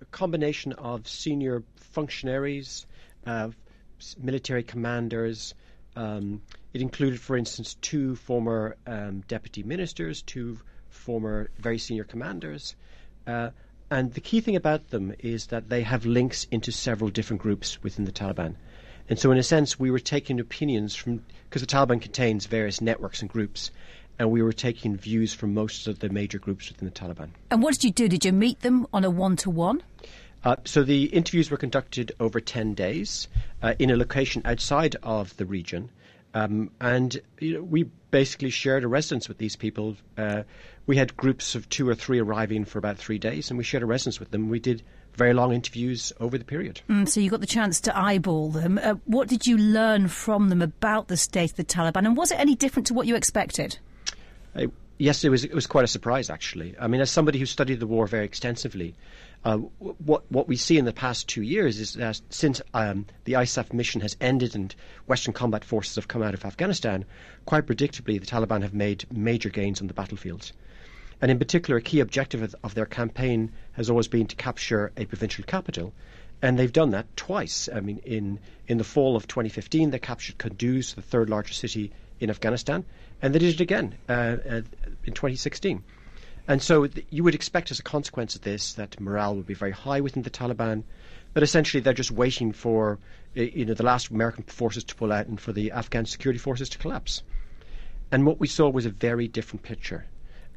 a 0.00 0.04
combination 0.06 0.72
of 0.74 1.08
senior 1.08 1.62
functionaries, 1.76 2.86
uh, 3.26 3.50
military 4.18 4.62
commanders. 4.62 5.54
Um, 5.96 6.42
it 6.72 6.80
included, 6.80 7.20
for 7.20 7.36
instance, 7.36 7.74
two 7.80 8.16
former 8.16 8.76
um, 8.86 9.22
deputy 9.28 9.62
ministers, 9.62 10.22
two 10.22 10.58
former 10.88 11.50
very 11.58 11.78
senior 11.78 12.04
commanders. 12.04 12.76
Uh, 13.26 13.50
and 13.90 14.12
the 14.14 14.20
key 14.20 14.40
thing 14.40 14.56
about 14.56 14.88
them 14.88 15.14
is 15.18 15.46
that 15.48 15.68
they 15.68 15.82
have 15.82 16.06
links 16.06 16.46
into 16.50 16.72
several 16.72 17.10
different 17.10 17.42
groups 17.42 17.82
within 17.82 18.04
the 18.04 18.12
Taliban. 18.12 18.54
And 19.08 19.18
so, 19.18 19.30
in 19.30 19.38
a 19.38 19.42
sense, 19.42 19.78
we 19.78 19.90
were 19.90 19.98
taking 19.98 20.40
opinions 20.40 20.94
from, 20.94 21.24
because 21.44 21.60
the 21.60 21.66
Taliban 21.66 22.00
contains 22.00 22.46
various 22.46 22.80
networks 22.80 23.20
and 23.20 23.28
groups, 23.28 23.70
and 24.22 24.30
we 24.30 24.40
were 24.40 24.52
taking 24.52 24.96
views 24.96 25.34
from 25.34 25.52
most 25.52 25.88
of 25.88 25.98
the 25.98 26.08
major 26.08 26.38
groups 26.38 26.68
within 26.70 26.86
the 26.86 26.94
Taliban. 26.94 27.30
And 27.50 27.60
what 27.60 27.74
did 27.74 27.82
you 27.82 27.90
do? 27.90 28.08
Did 28.08 28.24
you 28.24 28.32
meet 28.32 28.60
them 28.60 28.86
on 28.92 29.02
a 29.04 29.10
one 29.10 29.34
to 29.38 29.50
one? 29.50 29.82
so 30.64 30.84
the 30.84 31.04
interviews 31.06 31.50
were 31.50 31.56
conducted 31.56 32.12
over 32.20 32.40
10 32.40 32.74
days 32.74 33.26
uh, 33.62 33.74
in 33.80 33.90
a 33.90 33.96
location 33.96 34.42
outside 34.44 34.94
of 35.02 35.36
the 35.38 35.44
region. 35.44 35.90
Um, 36.34 36.70
and 36.80 37.20
you 37.40 37.54
know, 37.54 37.62
we 37.62 37.84
basically 38.12 38.50
shared 38.50 38.84
a 38.84 38.88
residence 38.88 39.28
with 39.28 39.38
these 39.38 39.56
people. 39.56 39.96
Uh, 40.16 40.44
we 40.86 40.96
had 40.96 41.16
groups 41.16 41.56
of 41.56 41.68
two 41.68 41.88
or 41.88 41.94
three 41.94 42.20
arriving 42.20 42.64
for 42.64 42.78
about 42.78 42.98
three 42.98 43.18
days, 43.18 43.50
and 43.50 43.58
we 43.58 43.64
shared 43.64 43.82
a 43.82 43.86
residence 43.86 44.20
with 44.20 44.30
them. 44.30 44.48
We 44.48 44.60
did 44.60 44.82
very 45.14 45.34
long 45.34 45.52
interviews 45.52 46.12
over 46.20 46.38
the 46.38 46.44
period. 46.44 46.80
Mm, 46.88 47.08
so 47.08 47.20
you 47.20 47.28
got 47.28 47.40
the 47.40 47.46
chance 47.46 47.80
to 47.82 47.96
eyeball 47.96 48.50
them. 48.50 48.78
Uh, 48.82 48.94
what 49.04 49.28
did 49.28 49.46
you 49.46 49.58
learn 49.58 50.08
from 50.08 50.48
them 50.48 50.62
about 50.62 51.08
the 51.08 51.16
state 51.16 51.50
of 51.50 51.56
the 51.56 51.64
Taliban, 51.64 52.06
and 52.06 52.16
was 52.16 52.30
it 52.30 52.38
any 52.38 52.54
different 52.54 52.86
to 52.86 52.94
what 52.94 53.06
you 53.06 53.16
expected? 53.16 53.78
Uh, 54.54 54.66
yes, 54.98 55.24
it 55.24 55.30
was. 55.30 55.44
It 55.44 55.54
was 55.54 55.66
quite 55.66 55.84
a 55.84 55.88
surprise, 55.88 56.30
actually. 56.30 56.74
I 56.78 56.86
mean, 56.86 57.00
as 57.00 57.10
somebody 57.10 57.38
who 57.38 57.46
studied 57.46 57.80
the 57.80 57.86
war 57.86 58.06
very 58.06 58.24
extensively, 58.24 58.94
uh, 59.44 59.56
what 59.56 60.30
what 60.30 60.48
we 60.48 60.56
see 60.56 60.78
in 60.78 60.84
the 60.84 60.92
past 60.92 61.28
two 61.28 61.42
years 61.42 61.80
is 61.80 61.94
that 61.94 62.20
since 62.30 62.60
um, 62.74 63.06
the 63.24 63.32
ISAF 63.32 63.72
mission 63.72 64.00
has 64.00 64.16
ended 64.20 64.54
and 64.54 64.74
Western 65.06 65.32
combat 65.32 65.64
forces 65.64 65.96
have 65.96 66.08
come 66.08 66.22
out 66.22 66.34
of 66.34 66.44
Afghanistan, 66.44 67.04
quite 67.46 67.66
predictably, 67.66 68.20
the 68.20 68.26
Taliban 68.26 68.62
have 68.62 68.74
made 68.74 69.04
major 69.10 69.48
gains 69.48 69.80
on 69.80 69.86
the 69.86 69.94
battlefield. 69.94 70.52
And 71.20 71.30
in 71.30 71.38
particular, 71.38 71.78
a 71.78 71.82
key 71.82 72.00
objective 72.00 72.42
of, 72.42 72.54
of 72.64 72.74
their 72.74 72.86
campaign 72.86 73.52
has 73.72 73.88
always 73.88 74.08
been 74.08 74.26
to 74.26 74.36
capture 74.36 74.92
a 74.96 75.04
provincial 75.04 75.44
capital. 75.44 75.92
And 76.42 76.58
they've 76.58 76.72
done 76.72 76.90
that 76.90 77.16
twice. 77.16 77.68
I 77.72 77.78
mean, 77.78 77.98
in, 77.98 78.40
in 78.66 78.78
the 78.78 78.84
fall 78.84 79.14
of 79.14 79.28
2015, 79.28 79.90
they 79.90 80.00
captured 80.00 80.38
Kunduz, 80.38 80.96
the 80.96 81.02
third 81.02 81.30
largest 81.30 81.60
city 81.60 81.92
in 82.22 82.30
Afghanistan, 82.30 82.84
and 83.20 83.34
they 83.34 83.40
did 83.40 83.54
it 83.54 83.60
again 83.60 83.96
uh, 84.08 84.36
uh, 84.48 84.62
in 85.04 85.12
2016. 85.12 85.82
And 86.46 86.62
so 86.62 86.86
th- 86.86 87.06
you 87.10 87.24
would 87.24 87.34
expect 87.34 87.70
as 87.70 87.80
a 87.80 87.82
consequence 87.82 88.36
of 88.36 88.42
this 88.42 88.74
that 88.74 89.00
morale 89.00 89.34
would 89.36 89.46
be 89.46 89.54
very 89.54 89.72
high 89.72 90.00
within 90.00 90.22
the 90.22 90.30
Taliban, 90.30 90.84
but 91.34 91.42
essentially 91.42 91.80
they're 91.80 91.92
just 91.92 92.12
waiting 92.12 92.52
for 92.52 92.98
you 93.34 93.64
know 93.64 93.74
the 93.74 93.82
last 93.82 94.10
American 94.10 94.44
forces 94.44 94.84
to 94.84 94.94
pull 94.94 95.12
out 95.12 95.26
and 95.26 95.40
for 95.40 95.52
the 95.52 95.72
Afghan 95.72 96.06
security 96.06 96.38
forces 96.38 96.68
to 96.68 96.78
collapse. 96.78 97.22
And 98.12 98.24
what 98.24 98.38
we 98.38 98.46
saw 98.46 98.68
was 98.68 98.86
a 98.86 98.90
very 98.90 99.26
different 99.26 99.62
picture. 99.62 100.04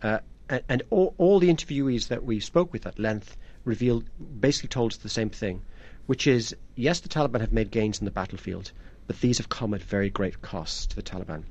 Uh, 0.01 0.19
and, 0.49 0.63
and 0.69 0.83
all, 0.91 1.15
all, 1.17 1.39
the 1.39 1.51
interviewees 1.51 2.09
that 2.09 2.23
we 2.23 2.39
spoke 2.39 2.73
with 2.73 2.85
at 2.85 2.99
length 2.99 3.37
revealed, 3.63 4.05
basically 4.39 4.69
told 4.69 4.91
us 4.91 4.97
the 4.97 5.09
same 5.09 5.29
thing, 5.29 5.63
which 6.05 6.27
is 6.27 6.55
yes, 6.75 6.99
the 6.99 7.09
Taliban 7.09 7.41
have 7.41 7.53
made 7.53 7.71
gains 7.71 7.99
in 7.99 8.05
the 8.05 8.11
battlefield, 8.11 8.71
but 9.07 9.19
these 9.21 9.37
have 9.37 9.49
come 9.49 9.73
at 9.73 9.81
very 9.81 10.09
great 10.09 10.41
cost 10.41 10.91
to 10.91 10.95
the 10.95 11.03
Taliban. 11.03 11.43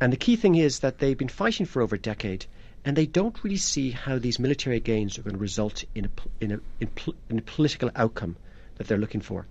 And 0.00 0.12
the 0.12 0.16
key 0.16 0.36
thing 0.36 0.54
is 0.56 0.80
that 0.80 0.98
they've 0.98 1.16
been 1.16 1.28
fighting 1.28 1.66
for 1.66 1.82
over 1.82 1.96
a 1.96 1.98
decade, 1.98 2.46
and 2.84 2.96
they 2.96 3.06
don't 3.06 3.42
really 3.42 3.56
see 3.56 3.90
how 3.90 4.18
these 4.18 4.38
military 4.38 4.80
gains 4.80 5.18
are 5.18 5.22
going 5.22 5.34
to 5.34 5.40
result 5.40 5.84
in 5.94 6.06
a, 6.06 6.10
in 6.40 6.52
a, 6.52 6.60
in 6.80 6.88
pl- 6.88 7.14
in 7.30 7.38
a 7.38 7.42
political 7.42 7.90
outcome 7.94 8.36
that 8.76 8.88
they're 8.88 8.98
looking 8.98 9.20
for. 9.20 9.46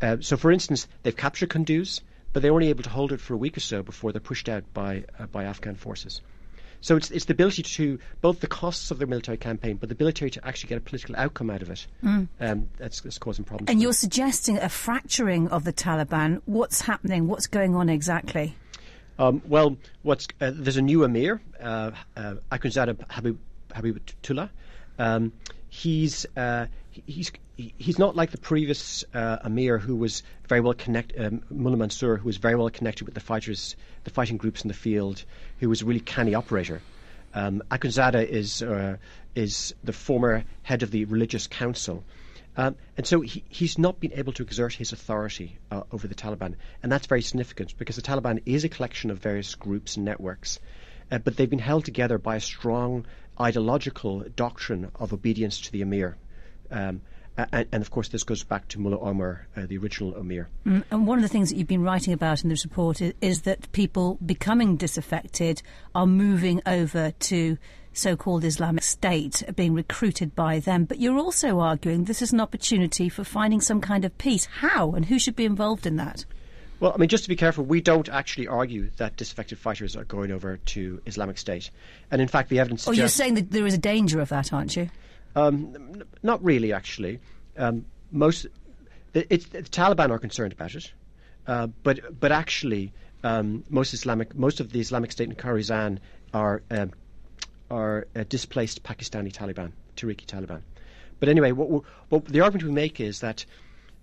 Uh, 0.00 0.16
so, 0.20 0.36
for 0.36 0.50
instance, 0.50 0.88
they've 1.02 1.16
captured 1.16 1.48
Kunduz, 1.48 2.00
but 2.32 2.42
they're 2.42 2.52
only 2.52 2.68
able 2.68 2.82
to 2.82 2.90
hold 2.90 3.12
it 3.12 3.20
for 3.20 3.34
a 3.34 3.36
week 3.36 3.56
or 3.56 3.60
so 3.60 3.82
before 3.82 4.12
they're 4.12 4.20
pushed 4.20 4.48
out 4.48 4.64
by 4.74 5.04
uh, 5.18 5.26
by 5.26 5.44
Afghan 5.44 5.76
forces. 5.76 6.20
So 6.80 6.96
it's 6.96 7.12
it's 7.12 7.26
the 7.26 7.32
ability 7.32 7.62
to 7.62 8.00
both 8.20 8.40
the 8.40 8.48
costs 8.48 8.90
of 8.90 8.98
their 8.98 9.06
military 9.06 9.38
campaign, 9.38 9.76
but 9.76 9.88
the 9.88 9.94
ability 9.94 10.30
to 10.30 10.46
actually 10.46 10.68
get 10.68 10.78
a 10.78 10.80
political 10.80 11.14
outcome 11.16 11.48
out 11.48 11.62
of 11.62 11.70
it. 11.70 11.86
Mm. 12.02 12.28
Um, 12.40 12.68
that's, 12.76 13.00
that's, 13.00 13.18
causing 13.18 13.44
problems. 13.44 13.70
And 13.70 13.80
you're 13.80 13.92
suggesting 13.92 14.58
a 14.58 14.68
fracturing 14.68 15.48
of 15.48 15.62
the 15.62 15.72
Taliban. 15.72 16.42
What's 16.44 16.80
happening? 16.80 17.28
What's 17.28 17.46
going 17.46 17.76
on 17.76 17.88
exactly? 17.88 18.56
Um, 19.18 19.42
well, 19.46 19.76
what's 20.02 20.26
uh, 20.40 20.52
there's 20.54 20.76
a 20.76 20.82
new 20.82 21.04
emir, 21.04 21.40
uh, 21.60 21.92
uh, 22.16 22.34
Akhundzada 22.50 22.96
Habib, 23.10 23.38
Habibullah. 23.70 24.50
Um, 24.98 25.32
he's 25.68 26.26
uh, 26.36 26.66
he's 26.90 27.32
he's 27.56 27.98
not 27.98 28.16
like 28.16 28.30
the 28.30 28.38
previous 28.38 29.04
uh, 29.14 29.38
emir 29.44 29.78
who 29.78 29.96
was 29.96 30.22
very 30.48 30.60
well 30.60 30.74
connected, 30.74 31.24
um, 31.24 31.42
Mullah 31.50 31.76
Mansour, 31.76 32.16
who 32.16 32.26
was 32.26 32.38
very 32.38 32.54
well 32.54 32.70
connected 32.70 33.04
with 33.04 33.14
the 33.14 33.20
fighters, 33.20 33.76
the 34.04 34.10
fighting 34.10 34.36
groups 34.36 34.62
in 34.62 34.68
the 34.68 34.74
field, 34.74 35.24
who 35.60 35.68
was 35.68 35.82
a 35.82 35.84
really 35.84 36.00
canny 36.00 36.34
operator. 36.34 36.80
Um, 37.34 37.62
Akhundzada 37.70 38.26
is 38.26 38.62
uh, 38.62 38.96
is 39.34 39.74
the 39.84 39.92
former 39.92 40.44
head 40.62 40.82
of 40.82 40.90
the 40.90 41.04
religious 41.06 41.46
council. 41.46 42.04
Um, 42.56 42.76
and 42.96 43.06
so 43.06 43.20
he, 43.20 43.44
he's 43.48 43.78
not 43.78 43.98
been 43.98 44.12
able 44.14 44.32
to 44.34 44.42
exert 44.42 44.74
his 44.74 44.92
authority 44.92 45.58
uh, 45.70 45.82
over 45.90 46.06
the 46.06 46.14
Taliban. 46.14 46.56
And 46.82 46.92
that's 46.92 47.06
very 47.06 47.22
significant 47.22 47.76
because 47.78 47.96
the 47.96 48.02
Taliban 48.02 48.42
is 48.44 48.64
a 48.64 48.68
collection 48.68 49.10
of 49.10 49.18
various 49.18 49.54
groups 49.54 49.96
and 49.96 50.04
networks, 50.04 50.58
uh, 51.10 51.18
but 51.18 51.36
they've 51.36 51.48
been 51.48 51.58
held 51.58 51.84
together 51.84 52.18
by 52.18 52.36
a 52.36 52.40
strong 52.40 53.06
ideological 53.40 54.24
doctrine 54.36 54.90
of 54.96 55.12
obedience 55.12 55.62
to 55.62 55.72
the 55.72 55.80
emir. 55.80 56.16
Um, 56.70 57.00
and, 57.36 57.66
and, 57.72 57.82
of 57.82 57.90
course, 57.90 58.08
this 58.08 58.24
goes 58.24 58.44
back 58.44 58.68
to 58.68 58.78
Mullah 58.78 59.00
Omar, 59.00 59.46
uh, 59.56 59.64
the 59.66 59.78
original 59.78 60.14
Emir. 60.16 60.48
Mm, 60.66 60.84
and 60.90 61.06
one 61.06 61.18
of 61.18 61.22
the 61.22 61.28
things 61.28 61.48
that 61.48 61.56
you've 61.56 61.66
been 61.66 61.82
writing 61.82 62.12
about 62.12 62.42
in 62.42 62.50
this 62.50 62.64
report 62.64 63.00
is, 63.00 63.14
is 63.22 63.42
that 63.42 63.72
people 63.72 64.18
becoming 64.24 64.76
disaffected 64.76 65.62
are 65.94 66.06
moving 66.06 66.60
over 66.66 67.12
to 67.12 67.56
so-called 67.92 68.44
Islamic 68.44 68.84
State, 68.84 69.42
being 69.54 69.74
recruited 69.74 70.34
by 70.34 70.58
them. 70.58 70.84
But 70.84 71.00
you're 71.00 71.18
also 71.18 71.60
arguing 71.60 72.04
this 72.04 72.22
is 72.22 72.32
an 72.32 72.40
opportunity 72.40 73.08
for 73.08 73.24
finding 73.24 73.60
some 73.60 73.80
kind 73.80 74.04
of 74.04 74.16
peace. 74.18 74.46
How 74.46 74.92
and 74.92 75.06
who 75.06 75.18
should 75.18 75.36
be 75.36 75.44
involved 75.44 75.86
in 75.86 75.96
that? 75.96 76.24
Well, 76.80 76.92
I 76.92 76.98
mean, 76.98 77.08
just 77.08 77.22
to 77.22 77.28
be 77.28 77.36
careful, 77.36 77.64
we 77.64 77.80
don't 77.80 78.08
actually 78.08 78.48
argue 78.48 78.90
that 78.96 79.16
disaffected 79.16 79.58
fighters 79.58 79.94
are 79.94 80.04
going 80.04 80.32
over 80.32 80.56
to 80.56 81.00
Islamic 81.06 81.38
State. 81.38 81.70
And 82.10 82.20
in 82.20 82.26
fact, 82.26 82.48
the 82.48 82.58
evidence. 82.58 82.88
Oh, 82.88 82.90
you're 82.90 83.06
saying 83.06 83.34
that 83.34 83.52
there 83.52 83.66
is 83.66 83.74
a 83.74 83.78
danger 83.78 84.20
of 84.20 84.30
that, 84.30 84.52
aren't 84.52 84.74
you? 84.74 84.90
Um, 85.36 86.02
not 86.24 86.42
really, 86.42 86.72
actually. 86.72 87.20
Um, 87.56 87.84
most 88.10 88.46
the, 89.12 89.24
the, 89.24 89.38
Taliban 89.62 90.10
are 90.10 90.18
concerned 90.18 90.52
about 90.52 90.74
it, 90.74 90.92
uh, 91.46 91.68
but 91.82 92.18
but 92.18 92.32
actually, 92.32 92.92
um, 93.22 93.64
most 93.68 93.94
Islamic 93.94 94.34
most 94.34 94.60
of 94.60 94.72
the 94.72 94.80
Islamic 94.80 95.12
State 95.12 95.28
in 95.28 95.36
Khorasan 95.36 95.98
are 96.34 96.62
um, 96.70 96.92
are 97.72 98.06
uh, 98.14 98.24
displaced 98.28 98.82
Pakistani 98.82 99.32
Taliban, 99.32 99.72
Tehrik 99.96 100.26
Taliban. 100.26 100.60
But 101.18 101.28
anyway, 101.28 101.52
what, 101.52 101.84
what, 102.10 102.24
the 102.26 102.42
argument 102.42 102.68
we 102.68 102.72
make 102.72 103.00
is 103.00 103.20
that 103.20 103.44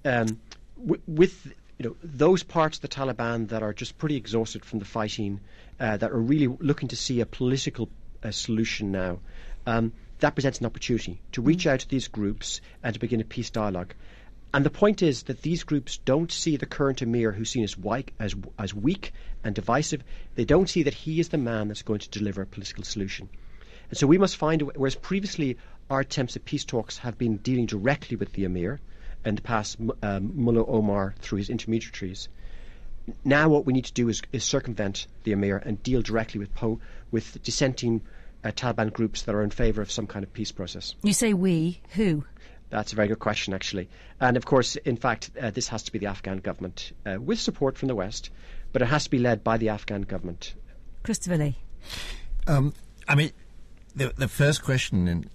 um, 0.03 0.39
w- 0.77 1.01
with 1.07 1.45
you 1.77 1.85
know 1.85 1.95
those 2.03 2.43
parts 2.43 2.77
of 2.77 2.81
the 2.81 2.88
Taliban 2.88 3.49
that 3.49 3.61
are 3.61 3.73
just 3.73 3.97
pretty 3.97 4.15
exhausted 4.15 4.65
from 4.65 4.79
the 4.79 4.85
fighting, 4.85 5.39
uh, 5.79 5.97
that 5.97 6.11
are 6.11 6.19
really 6.19 6.47
looking 6.59 6.89
to 6.89 6.95
see 6.95 7.21
a 7.21 7.25
political 7.25 7.89
uh, 8.23 8.31
solution 8.31 8.91
now. 8.91 9.19
Um, 9.67 9.93
that 10.19 10.35
presents 10.35 10.59
an 10.59 10.65
opportunity 10.65 11.21
to 11.33 11.41
reach 11.41 11.65
mm. 11.65 11.71
out 11.71 11.79
to 11.81 11.88
these 11.88 12.07
groups 12.07 12.59
and 12.83 12.93
to 12.93 12.99
begin 12.99 13.21
a 13.21 13.23
peace 13.23 13.49
dialogue. 13.49 13.93
And 14.53 14.65
the 14.65 14.71
point 14.71 15.03
is 15.03 15.23
that 15.23 15.43
these 15.43 15.63
groups 15.63 15.97
don't 15.97 16.31
see 16.31 16.57
the 16.57 16.65
current 16.65 17.01
emir, 17.01 17.31
who's 17.31 17.51
seen 17.51 17.63
as, 17.63 17.77
weak, 17.77 18.13
as, 18.19 18.35
as 18.57 18.73
weak 18.73 19.13
and 19.43 19.53
divisive, 19.53 20.03
they 20.35 20.43
don't 20.43 20.67
see 20.67 20.83
that 20.83 20.93
he 20.93 21.19
is 21.19 21.29
the 21.29 21.38
man 21.38 21.67
that's 21.67 21.83
going 21.83 21.99
to 21.99 22.09
deliver 22.09 22.41
a 22.41 22.47
political 22.47 22.83
solution. 22.83 23.29
And 23.89 23.98
so 23.98 24.08
we 24.08 24.17
must 24.17 24.38
find, 24.38 24.62
whereas 24.62 24.96
previously 24.96 25.58
our 25.89 26.01
attempts 26.01 26.36
at 26.36 26.46
peace 26.46 26.65
talks 26.65 26.98
have 27.00 27.17
been 27.17 27.38
dealing 27.38 27.65
directly 27.65 28.15
with 28.15 28.34
the 28.34 28.46
emir 28.46 28.79
and 29.25 29.38
the 29.38 29.41
past 29.41 29.77
um, 30.03 30.31
Mullah 30.36 30.65
Omar 30.65 31.15
through 31.19 31.39
his 31.39 31.50
intermediaries, 31.50 32.29
now 33.24 33.50
what 33.50 33.65
we 33.65 33.74
need 33.74 33.86
to 33.86 33.93
do 33.93 34.08
is, 34.10 34.22
is 34.31 34.43
circumvent 34.43 35.08
the 35.24 35.31
emir 35.31 35.58
and 35.58 35.81
deal 35.81 36.01
directly 36.01 36.39
with 36.39 36.53
po- 36.53 36.79
with 37.12 37.41
dissenting 37.43 38.01
uh, 38.43 38.51
Taliban 38.51 38.93
groups 38.93 39.24
that 39.24 39.36
are 39.36 39.43
in 39.43 39.50
favour 39.50 39.81
of 39.81 39.91
some 39.91 40.08
kind 40.08 40.24
of 40.24 40.31
peace 40.31 40.51
process. 40.51 40.96
You 41.03 41.13
say 41.13 41.34
we, 41.34 41.81
who? 41.96 42.24
That's 42.69 42.93
a 42.93 42.96
very 42.96 43.08
good 43.08 43.19
question, 43.19 43.53
actually. 43.53 43.89
And 44.22 44.38
of 44.38 44.46
course, 44.46 44.75
in 44.75 44.96
fact, 44.96 45.31
uh, 45.41 45.50
this 45.50 45.67
has 45.69 45.84
to 45.84 45.91
be 45.91 46.00
the 46.00 46.05
Afghan 46.05 46.38
government 46.38 46.91
uh, 47.05 47.19
with 47.19 47.39
support 47.39 47.77
from 47.77 47.88
the 47.88 47.96
West, 47.96 48.29
but 48.72 48.81
it 48.81 48.86
has 48.86 49.05
to 49.05 49.10
be 49.10 49.17
led 49.17 49.43
by 49.43 49.58
the 49.58 49.69
Afghan 49.69 50.03
government. 50.03 50.53
Christopher 51.03 51.38
Lee. 51.38 51.55
Um, 52.46 52.74
I 53.08 53.15
mean, 53.15 53.31
the, 53.99 54.13
the 54.15 54.27
first 54.27 54.63
question 54.63 55.29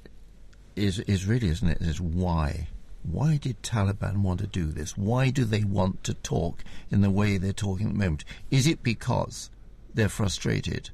is, 0.74 0.98
is 1.00 1.26
really, 1.26 1.48
isn't 1.48 1.68
it, 1.68 1.80
is 1.80 2.00
why? 2.00 2.68
Why 3.02 3.36
did 3.36 3.62
Taliban 3.62 4.22
want 4.22 4.40
to 4.40 4.46
do 4.46 4.66
this? 4.66 4.96
Why 4.96 5.30
do 5.30 5.44
they 5.44 5.62
want 5.62 6.02
to 6.04 6.14
talk 6.14 6.64
in 6.90 7.02
the 7.02 7.10
way 7.10 7.36
they're 7.36 7.52
talking 7.52 7.88
at 7.88 7.92
the 7.92 7.98
moment? 7.98 8.24
Is 8.50 8.66
it 8.66 8.82
because 8.82 9.50
they're 9.92 10.08
frustrated? 10.08 10.90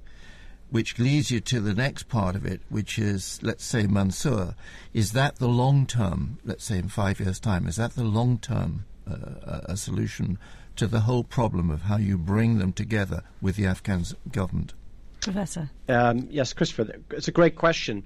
which 0.70 0.98
leads 0.98 1.30
you 1.30 1.40
to 1.40 1.60
the 1.60 1.74
next 1.74 2.08
part 2.08 2.36
of 2.36 2.46
it, 2.46 2.60
which 2.68 2.98
is, 2.98 3.40
let's 3.42 3.64
say, 3.64 3.86
Mansour. 3.86 4.54
Is 4.94 5.12
that 5.12 5.36
the 5.36 5.48
long 5.48 5.84
term, 5.84 6.38
let's 6.44 6.64
say 6.64 6.78
in 6.78 6.88
five 6.88 7.18
years' 7.20 7.40
time, 7.40 7.66
is 7.66 7.76
that 7.76 7.94
the 7.94 8.04
long 8.04 8.38
term 8.38 8.84
uh, 9.04 9.62
a 9.64 9.76
solution 9.76 10.38
to 10.76 10.86
the 10.86 11.00
whole 11.00 11.24
problem 11.24 11.70
of 11.70 11.82
how 11.82 11.96
you 11.96 12.16
bring 12.16 12.58
them 12.58 12.72
together 12.72 13.24
with 13.42 13.56
the 13.56 13.66
Afghan 13.66 14.04
government? 14.30 14.72
Professor. 15.20 15.70
Um, 15.88 16.28
yes, 16.30 16.52
Christopher, 16.52 16.96
it's 17.10 17.28
a 17.28 17.32
great 17.32 17.56
question. 17.56 18.04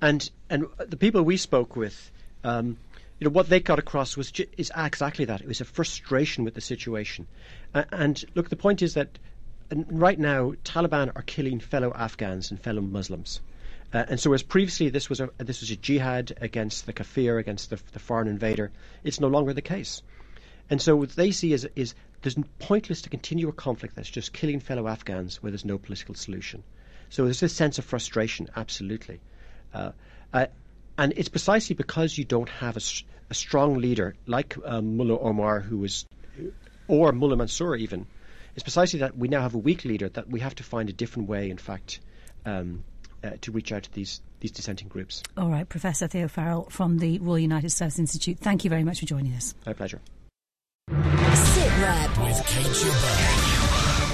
And, 0.00 0.28
and 0.50 0.66
the 0.78 0.96
people 0.96 1.22
we 1.22 1.36
spoke 1.36 1.76
with, 1.76 2.10
um, 2.44 2.76
you 3.18 3.26
know, 3.26 3.30
what 3.30 3.48
they 3.48 3.60
got 3.60 3.78
across 3.78 4.16
was 4.16 4.30
ju- 4.30 4.46
is 4.56 4.70
exactly 4.76 5.24
that. 5.26 5.40
It 5.40 5.46
was 5.46 5.60
a 5.60 5.64
frustration 5.64 6.44
with 6.44 6.54
the 6.54 6.60
situation. 6.60 7.26
Uh, 7.74 7.84
and 7.90 8.22
look, 8.34 8.50
the 8.50 8.56
point 8.56 8.82
is 8.82 8.94
that 8.94 9.18
right 9.70 10.18
now, 10.18 10.52
Taliban 10.64 11.12
are 11.14 11.22
killing 11.22 11.60
fellow 11.60 11.92
Afghans 11.94 12.50
and 12.50 12.60
fellow 12.60 12.82
Muslims. 12.82 13.40
Uh, 13.94 14.04
and 14.08 14.20
so, 14.20 14.32
as 14.32 14.42
previously 14.42 14.90
this 14.90 15.08
was 15.08 15.20
a 15.20 15.30
this 15.38 15.60
was 15.60 15.70
a 15.70 15.76
jihad 15.76 16.36
against 16.40 16.86
the 16.86 16.92
kafir, 16.92 17.38
against 17.38 17.70
the, 17.70 17.80
the 17.92 17.98
foreign 17.98 18.28
invader, 18.28 18.70
it's 19.04 19.20
no 19.20 19.28
longer 19.28 19.52
the 19.52 19.62
case. 19.62 20.02
And 20.68 20.82
so, 20.82 20.96
what 20.96 21.10
they 21.10 21.30
see 21.30 21.52
is 21.52 21.68
is 21.76 21.94
there's 22.22 22.36
pointless 22.58 23.02
to 23.02 23.08
continue 23.08 23.48
a 23.48 23.52
conflict 23.52 23.94
that's 23.94 24.10
just 24.10 24.32
killing 24.32 24.60
fellow 24.60 24.88
Afghans 24.88 25.42
where 25.42 25.50
there's 25.50 25.64
no 25.64 25.78
political 25.78 26.14
solution. 26.14 26.62
So 27.08 27.24
there's 27.24 27.40
this 27.40 27.52
sense 27.52 27.78
of 27.78 27.84
frustration, 27.84 28.48
absolutely. 28.56 29.20
Uh, 29.72 29.92
uh, 30.32 30.46
and 30.98 31.12
it's 31.16 31.28
precisely 31.28 31.74
because 31.74 32.16
you 32.16 32.24
don't 32.24 32.48
have 32.48 32.76
a, 32.76 32.80
a 33.30 33.34
strong 33.34 33.78
leader 33.78 34.16
like 34.26 34.56
um, 34.64 34.96
Mullah 34.96 35.20
Omar, 35.20 35.60
who 35.60 35.78
was, 35.78 36.06
or 36.88 37.12
Mullah 37.12 37.36
Mansour 37.36 37.76
even, 37.76 38.06
it's 38.54 38.62
precisely 38.62 39.00
that 39.00 39.16
we 39.16 39.28
now 39.28 39.42
have 39.42 39.54
a 39.54 39.58
weak 39.58 39.84
leader 39.84 40.08
that 40.08 40.28
we 40.28 40.40
have 40.40 40.54
to 40.56 40.62
find 40.62 40.88
a 40.88 40.92
different 40.92 41.28
way, 41.28 41.50
in 41.50 41.58
fact, 41.58 42.00
um, 42.46 42.82
uh, 43.22 43.32
to 43.42 43.52
reach 43.52 43.70
out 43.70 43.82
to 43.84 43.92
these 43.92 44.20
these 44.40 44.50
dissenting 44.50 44.88
groups. 44.88 45.22
All 45.36 45.48
right, 45.48 45.68
Professor 45.68 46.08
Theo 46.08 46.28
Farrell 46.28 46.68
from 46.70 46.98
the 46.98 47.18
Royal 47.18 47.38
United 47.38 47.70
Service 47.70 47.98
Institute. 47.98 48.38
Thank 48.38 48.64
you 48.64 48.70
very 48.70 48.84
much 48.84 49.00
for 49.00 49.06
joining 49.06 49.32
us. 49.34 49.54
My 49.64 49.72
pleasure. 49.72 50.00
Sit 50.88 51.72
with 52.18 52.46
Kate 52.46 52.66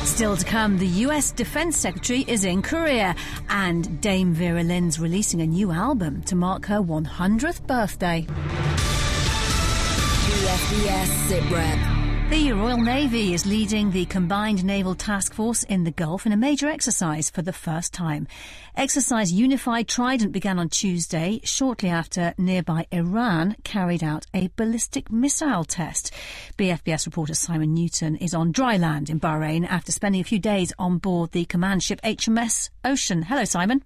Still 0.07 0.39
to 0.39 0.45
come, 0.47 0.79
the 0.79 0.87
US 0.87 1.31
Defense 1.31 1.77
Secretary 1.77 2.25
is 2.27 2.47
in 2.47 2.63
Korea, 2.63 3.15
and 3.51 4.01
Dame 4.01 4.33
Vera 4.33 4.63
Lynn's 4.63 4.99
releasing 4.99 5.43
a 5.43 5.47
new 5.47 5.71
album 5.71 6.23
to 6.23 6.35
mark 6.35 6.65
her 6.67 6.81
100th 6.81 7.67
birthday. 7.67 8.27
BFBS 10.27 11.09
SITREP. 11.29 12.02
The 12.33 12.51
Royal 12.53 12.79
Navy 12.79 13.35
is 13.35 13.45
leading 13.45 13.91
the 13.91 14.07
Combined 14.07 14.65
Naval 14.65 14.95
Task 14.95 15.35
Force 15.35 15.65
in 15.65 15.85
the 15.85 15.91
Gulf 15.91 16.25
in 16.25 16.33
a 16.33 16.37
major 16.37 16.67
exercise 16.67 17.29
for 17.29 17.43
the 17.43 17.53
first 17.53 17.93
time. 17.93 18.27
Exercise 18.75 19.31
Unified 19.31 19.87
Trident 19.87 20.33
began 20.33 20.59
on 20.59 20.71
Tuesday, 20.71 21.41
shortly 21.45 21.91
after 21.91 22.33
nearby 22.39 22.87
Iran 22.91 23.57
carried 23.65 24.03
out 24.03 24.25
a 24.33 24.49
ballistic 24.57 25.13
missile 25.13 25.65
test. 25.65 26.11
BFBS 26.57 27.05
reporter 27.05 27.35
Simon 27.35 27.75
Newton 27.75 28.17
is 28.17 28.33
on 28.33 28.51
dry 28.51 28.79
land 28.79 29.11
in 29.11 29.21
Bahrain 29.21 29.67
after 29.69 29.93
spending 29.93 30.23
a 30.23 30.25
few 30.25 30.39
days 30.39 30.73
on 30.79 30.97
board 30.97 31.33
the 31.33 31.45
command 31.45 31.83
ship 31.83 32.01
HMS 32.01 32.71
Ocean. 32.83 33.21
Hello, 33.21 33.45
Simon. 33.45 33.83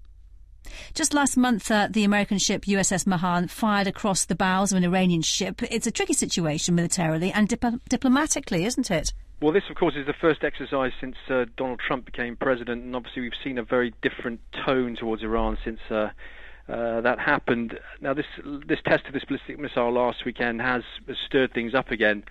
Just 0.95 1.15
last 1.15 1.37
month, 1.37 1.71
uh, 1.71 1.89
the 1.91 2.05
American 2.05 2.39
ship 2.39 2.63
USS 2.65 3.07
Mahan 3.07 3.49
fired 3.49 3.87
across 3.87 4.25
the 4.25 4.35
bows 4.35 4.73
of 4.73 4.79
an 4.79 4.85
Iranian 4.85 5.23
ship. 5.23 5.63
It's 5.63 5.87
a 5.87 5.91
tricky 5.91 6.15
situation 6.15 6.75
militarily 6.75 7.33
and 7.33 7.49
dip- 7.49 7.85
diplomatically, 7.89 8.65
isn't 8.65 8.91
it? 8.91 9.13
Well, 9.41 9.53
this, 9.53 9.65
of 9.69 9.77
course, 9.77 9.95
is 9.97 10.07
the 10.07 10.15
first 10.19 10.45
exercise 10.45 10.93
since 10.99 11.17
uh, 11.29 11.45
Donald 11.57 11.81
Trump 11.87 12.07
became 12.07 12.37
president, 12.37 12.85
and 12.85 12.97
obviously 12.97 13.23
we've 13.23 13.33
seen 13.45 13.59
a 13.59 13.63
very 13.63 13.93
different 14.01 14.41
tone 14.65 14.97
towards 14.97 15.23
Iran 15.23 15.59
since 15.63 15.81
uh, 15.91 16.09
uh, 16.69 17.01
that 17.03 17.19
happened. 17.19 17.79
Now, 18.01 18.15
this 18.15 18.27
this 18.67 18.79
test 18.87 19.07
of 19.07 19.13
this 19.13 19.25
ballistic 19.25 19.59
missile 19.59 19.93
last 19.93 20.25
weekend 20.25 20.63
has, 20.63 20.83
has 21.07 21.17
stirred 21.27 21.53
things 21.53 21.75
up 21.75 21.91
again. 21.91 22.25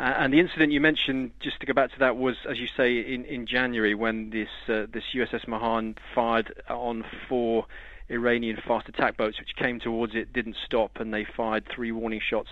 Uh, 0.00 0.14
and 0.18 0.32
the 0.32 0.40
incident 0.40 0.72
you 0.72 0.80
mentioned, 0.80 1.32
just 1.40 1.60
to 1.60 1.66
go 1.66 1.74
back 1.74 1.92
to 1.92 1.98
that, 1.98 2.16
was, 2.16 2.36
as 2.48 2.58
you 2.58 2.66
say, 2.76 2.98
in, 2.98 3.24
in 3.26 3.46
January 3.46 3.94
when 3.94 4.30
this 4.30 4.48
uh, 4.68 4.86
this 4.90 5.04
USS 5.14 5.46
Mahan 5.46 5.96
fired 6.14 6.54
on 6.70 7.04
four 7.28 7.66
Iranian 8.08 8.56
fast 8.66 8.88
attack 8.88 9.16
boats, 9.16 9.38
which 9.38 9.54
came 9.56 9.78
towards 9.80 10.14
it, 10.14 10.32
didn't 10.32 10.56
stop, 10.64 10.92
and 10.96 11.12
they 11.12 11.24
fired 11.24 11.64
three 11.68 11.92
warning 11.92 12.20
shots 12.20 12.48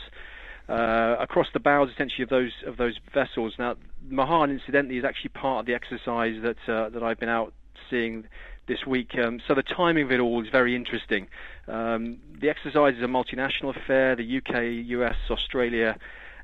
uh, 0.69 1.17
across 1.19 1.49
the 1.53 1.61
bows, 1.61 1.91
essentially, 1.91 2.23
of 2.23 2.29
those 2.29 2.53
of 2.67 2.77
those 2.77 2.99
vessels. 3.13 3.55
Now, 3.59 3.77
Mahan, 4.09 4.51
incidentally, 4.51 4.99
is 4.99 5.05
actually 5.05 5.31
part 5.31 5.61
of 5.61 5.67
the 5.67 5.75
exercise 5.75 6.43
that 6.43 6.69
uh, 6.69 6.91
that 6.91 7.03
I've 7.03 7.19
been 7.19 7.31
out 7.31 7.55
seeing 7.89 8.27
this 8.69 8.87
week. 8.87 9.19
Um, 9.19 9.41
so 9.49 9.55
the 9.55 9.63
timing 9.63 10.05
of 10.05 10.13
it 10.13 10.21
all 10.21 10.43
is 10.43 10.49
very 10.51 10.77
interesting. 10.77 11.27
Um, 11.67 12.19
the 12.41 12.51
exercise 12.51 12.95
is 12.97 13.03
a 13.03 13.07
multinational 13.07 13.75
affair. 13.75 14.15
The 14.15 14.37
UK, 14.39 14.87
US, 14.91 15.17
Australia 15.31 15.99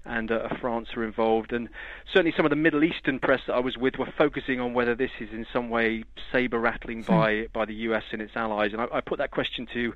and 0.06 0.30
uh, 0.30 0.48
France 0.60 0.88
are 0.96 1.04
involved. 1.04 1.52
And 1.52 1.68
certainly 2.12 2.32
some 2.36 2.46
of 2.46 2.50
the 2.50 2.56
Middle 2.56 2.84
Eastern 2.84 3.18
press 3.18 3.40
that 3.46 3.54
I 3.54 3.60
was 3.60 3.76
with 3.76 3.96
were 3.98 4.12
focusing 4.16 4.60
on 4.60 4.74
whether 4.74 4.94
this 4.94 5.10
is 5.20 5.28
in 5.32 5.46
some 5.52 5.68
way 5.68 6.04
saber 6.32 6.58
rattling 6.58 7.02
hmm. 7.02 7.12
by, 7.12 7.46
by 7.52 7.64
the 7.64 7.74
US 7.74 8.04
and 8.12 8.22
its 8.22 8.36
allies. 8.36 8.72
And 8.72 8.80
I, 8.80 8.86
I, 8.92 9.00
put 9.00 9.18
that 9.18 9.30
question 9.30 9.66
to 9.74 9.92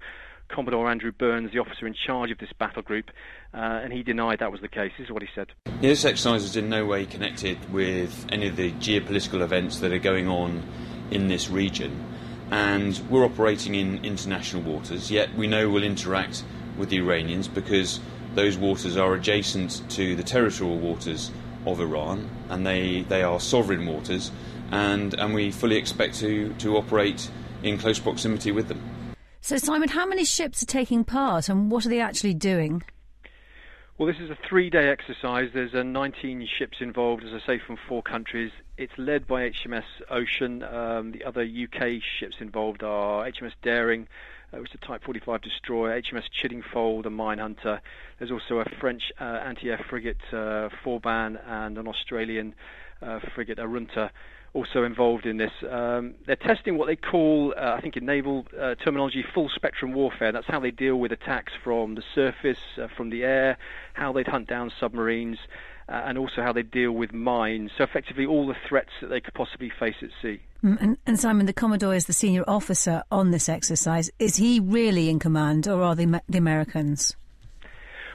Commodore 0.48 0.90
Andrew 0.90 1.12
Burns, 1.12 1.52
the 1.52 1.58
officer 1.58 1.86
in 1.86 1.94
charge 1.94 2.30
of 2.30 2.38
this 2.38 2.52
battle 2.58 2.82
group, 2.82 3.10
uh, 3.54 3.56
and 3.56 3.92
he 3.92 4.02
denied 4.02 4.40
that 4.40 4.52
was 4.52 4.60
the 4.60 4.68
case. 4.68 4.92
This 4.98 5.06
is 5.06 5.12
what 5.12 5.22
he 5.22 5.28
said. 5.34 5.48
Yeah, 5.66 5.90
this 5.90 6.04
exercise 6.04 6.44
is 6.44 6.56
in 6.56 6.68
no 6.68 6.84
way 6.84 7.06
connected 7.06 7.72
with 7.72 8.26
any 8.30 8.48
of 8.48 8.56
the 8.56 8.72
geopolitical 8.72 9.40
events 9.40 9.78
that 9.80 9.92
are 9.92 9.98
going 9.98 10.28
on 10.28 10.62
in 11.10 11.28
this 11.28 11.48
region. 11.48 12.04
And 12.50 13.00
we're 13.08 13.24
operating 13.24 13.76
in 13.76 14.04
international 14.04 14.62
waters, 14.62 15.10
yet 15.10 15.34
we 15.36 15.46
know 15.46 15.70
we'll 15.70 15.84
interact 15.84 16.42
with 16.76 16.88
the 16.88 16.98
Iranians 16.98 17.46
because 17.46 18.00
those 18.34 18.56
waters 18.56 18.96
are 18.96 19.14
adjacent 19.14 19.82
to 19.90 20.14
the 20.16 20.22
territorial 20.22 20.78
waters 20.78 21.30
of 21.66 21.80
Iran, 21.80 22.28
and 22.48 22.66
they, 22.66 23.02
they 23.02 23.22
are 23.22 23.40
sovereign 23.40 23.86
waters, 23.86 24.30
and, 24.70 25.14
and 25.14 25.34
we 25.34 25.50
fully 25.50 25.76
expect 25.76 26.14
to, 26.16 26.52
to 26.54 26.76
operate 26.76 27.30
in 27.62 27.78
close 27.78 27.98
proximity 27.98 28.52
with 28.52 28.68
them. 28.68 28.80
So, 29.42 29.56
Simon, 29.56 29.88
how 29.88 30.06
many 30.06 30.24
ships 30.24 30.62
are 30.62 30.66
taking 30.66 31.04
part, 31.04 31.48
and 31.48 31.70
what 31.70 31.86
are 31.86 31.88
they 31.88 32.00
actually 32.00 32.34
doing? 32.34 32.82
Well, 34.00 34.06
this 34.06 34.16
is 34.18 34.30
a 34.30 34.38
three 34.48 34.70
day 34.70 34.88
exercise. 34.88 35.50
There's 35.52 35.74
uh, 35.74 35.82
19 35.82 36.48
ships 36.58 36.78
involved, 36.80 37.22
as 37.22 37.34
I 37.34 37.46
say, 37.46 37.60
from 37.66 37.76
four 37.86 38.02
countries. 38.02 38.50
It's 38.78 38.92
led 38.96 39.26
by 39.26 39.50
HMS 39.50 39.84
Ocean. 40.10 40.62
Um, 40.62 41.12
the 41.12 41.22
other 41.24 41.42
UK 41.42 42.00
ships 42.18 42.36
involved 42.40 42.82
are 42.82 43.30
HMS 43.30 43.52
Daring, 43.62 44.08
which 44.52 44.70
is 44.70 44.80
a 44.82 44.86
Type 44.86 45.04
45 45.04 45.42
destroyer, 45.42 46.00
HMS 46.00 46.24
Chiddingfold, 46.30 47.06
a 47.06 47.10
mine 47.10 47.38
hunter. 47.38 47.80
There's 48.18 48.30
also 48.30 48.58
a 48.58 48.64
French 48.80 49.12
uh, 49.20 49.24
anti-air 49.24 49.84
frigate, 49.88 50.20
uh, 50.32 50.68
Vauban, 50.84 51.36
and 51.46 51.78
an 51.78 51.86
Australian 51.86 52.54
uh, 53.02 53.20
frigate, 53.34 53.58
Arunta, 53.58 54.10
also 54.52 54.82
involved 54.82 55.26
in 55.26 55.36
this. 55.36 55.52
Um, 55.68 56.14
they're 56.26 56.36
testing 56.36 56.76
what 56.76 56.86
they 56.86 56.96
call, 56.96 57.54
uh, 57.56 57.74
I 57.76 57.80
think 57.80 57.96
in 57.96 58.04
naval 58.04 58.46
uh, 58.58 58.74
terminology, 58.74 59.24
full 59.34 59.48
spectrum 59.48 59.92
warfare. 59.92 60.32
That's 60.32 60.46
how 60.46 60.60
they 60.60 60.72
deal 60.72 60.96
with 60.96 61.12
attacks 61.12 61.52
from 61.62 61.94
the 61.94 62.02
surface, 62.14 62.58
uh, 62.76 62.88
from 62.96 63.10
the 63.10 63.24
air, 63.24 63.58
how 63.92 64.12
they'd 64.12 64.26
hunt 64.26 64.48
down 64.48 64.72
submarines, 64.80 65.38
uh, 65.88 66.02
and 66.04 66.18
also 66.18 66.42
how 66.42 66.52
they 66.52 66.62
deal 66.62 66.92
with 66.92 67.12
mines. 67.12 67.70
So 67.76 67.84
effectively, 67.84 68.26
all 68.26 68.46
the 68.46 68.56
threats 68.68 68.90
that 69.00 69.08
they 69.08 69.20
could 69.20 69.34
possibly 69.34 69.70
face 69.70 69.96
at 70.02 70.10
sea. 70.20 70.40
Mm, 70.62 70.80
and, 70.80 70.96
and, 71.06 71.18
Simon, 71.18 71.46
the 71.46 71.52
Commodore 71.52 71.94
is 71.94 72.04
the 72.04 72.12
senior 72.12 72.44
officer 72.46 73.02
on 73.10 73.30
this 73.30 73.48
exercise. 73.48 74.10
Is 74.18 74.36
he 74.36 74.60
really 74.60 75.08
in 75.08 75.18
command, 75.18 75.66
or 75.66 75.82
are 75.82 75.94
they 75.94 76.04
the 76.04 76.38
Americans? 76.38 77.16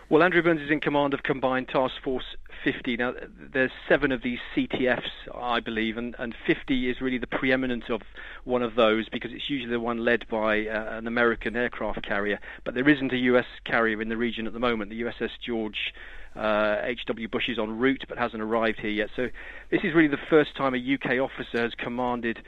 Well, 0.09 0.21
Andrew 0.21 0.43
Burns 0.43 0.61
is 0.61 0.69
in 0.69 0.79
command 0.79 1.15
of 1.15 1.23
Combined 1.23 1.69
Task 1.69 1.95
Force 2.03 2.35
50. 2.63 2.97
Now, 2.97 3.13
there's 3.51 3.71
seven 3.89 4.11
of 4.11 4.21
these 4.21 4.37
CTFs, 4.55 5.09
I 5.33 5.59
believe, 5.59 5.97
and, 5.97 6.15
and 6.19 6.35
50 6.45 6.89
is 6.89 7.01
really 7.01 7.17
the 7.17 7.25
preeminent 7.25 7.89
of 7.89 8.01
one 8.43 8.61
of 8.61 8.75
those 8.75 9.09
because 9.09 9.31
it's 9.33 9.49
usually 9.49 9.71
the 9.71 9.79
one 9.79 10.05
led 10.05 10.27
by 10.27 10.67
uh, 10.67 10.97
an 10.97 11.07
American 11.07 11.55
aircraft 11.55 12.03
carrier. 12.03 12.39
But 12.63 12.75
there 12.75 12.87
isn't 12.87 13.11
a 13.13 13.17
U.S. 13.17 13.45
carrier 13.63 13.99
in 13.99 14.09
the 14.09 14.17
region 14.17 14.45
at 14.45 14.53
the 14.53 14.59
moment. 14.59 14.91
The 14.91 15.01
USS 15.01 15.31
George 15.43 15.93
H.W. 16.35 17.27
Uh, 17.27 17.29
Bush 17.31 17.49
is 17.49 17.57
en 17.59 17.77
route 17.77 18.03
but 18.07 18.17
hasn't 18.17 18.41
arrived 18.41 18.79
here 18.79 18.91
yet. 18.91 19.09
So 19.15 19.27
this 19.71 19.81
is 19.83 19.93
really 19.93 20.07
the 20.07 20.17
first 20.29 20.55
time 20.55 20.73
a 20.73 20.77
UK 20.77 21.19
officer 21.19 21.61
has 21.61 21.73
commanded 21.77 22.39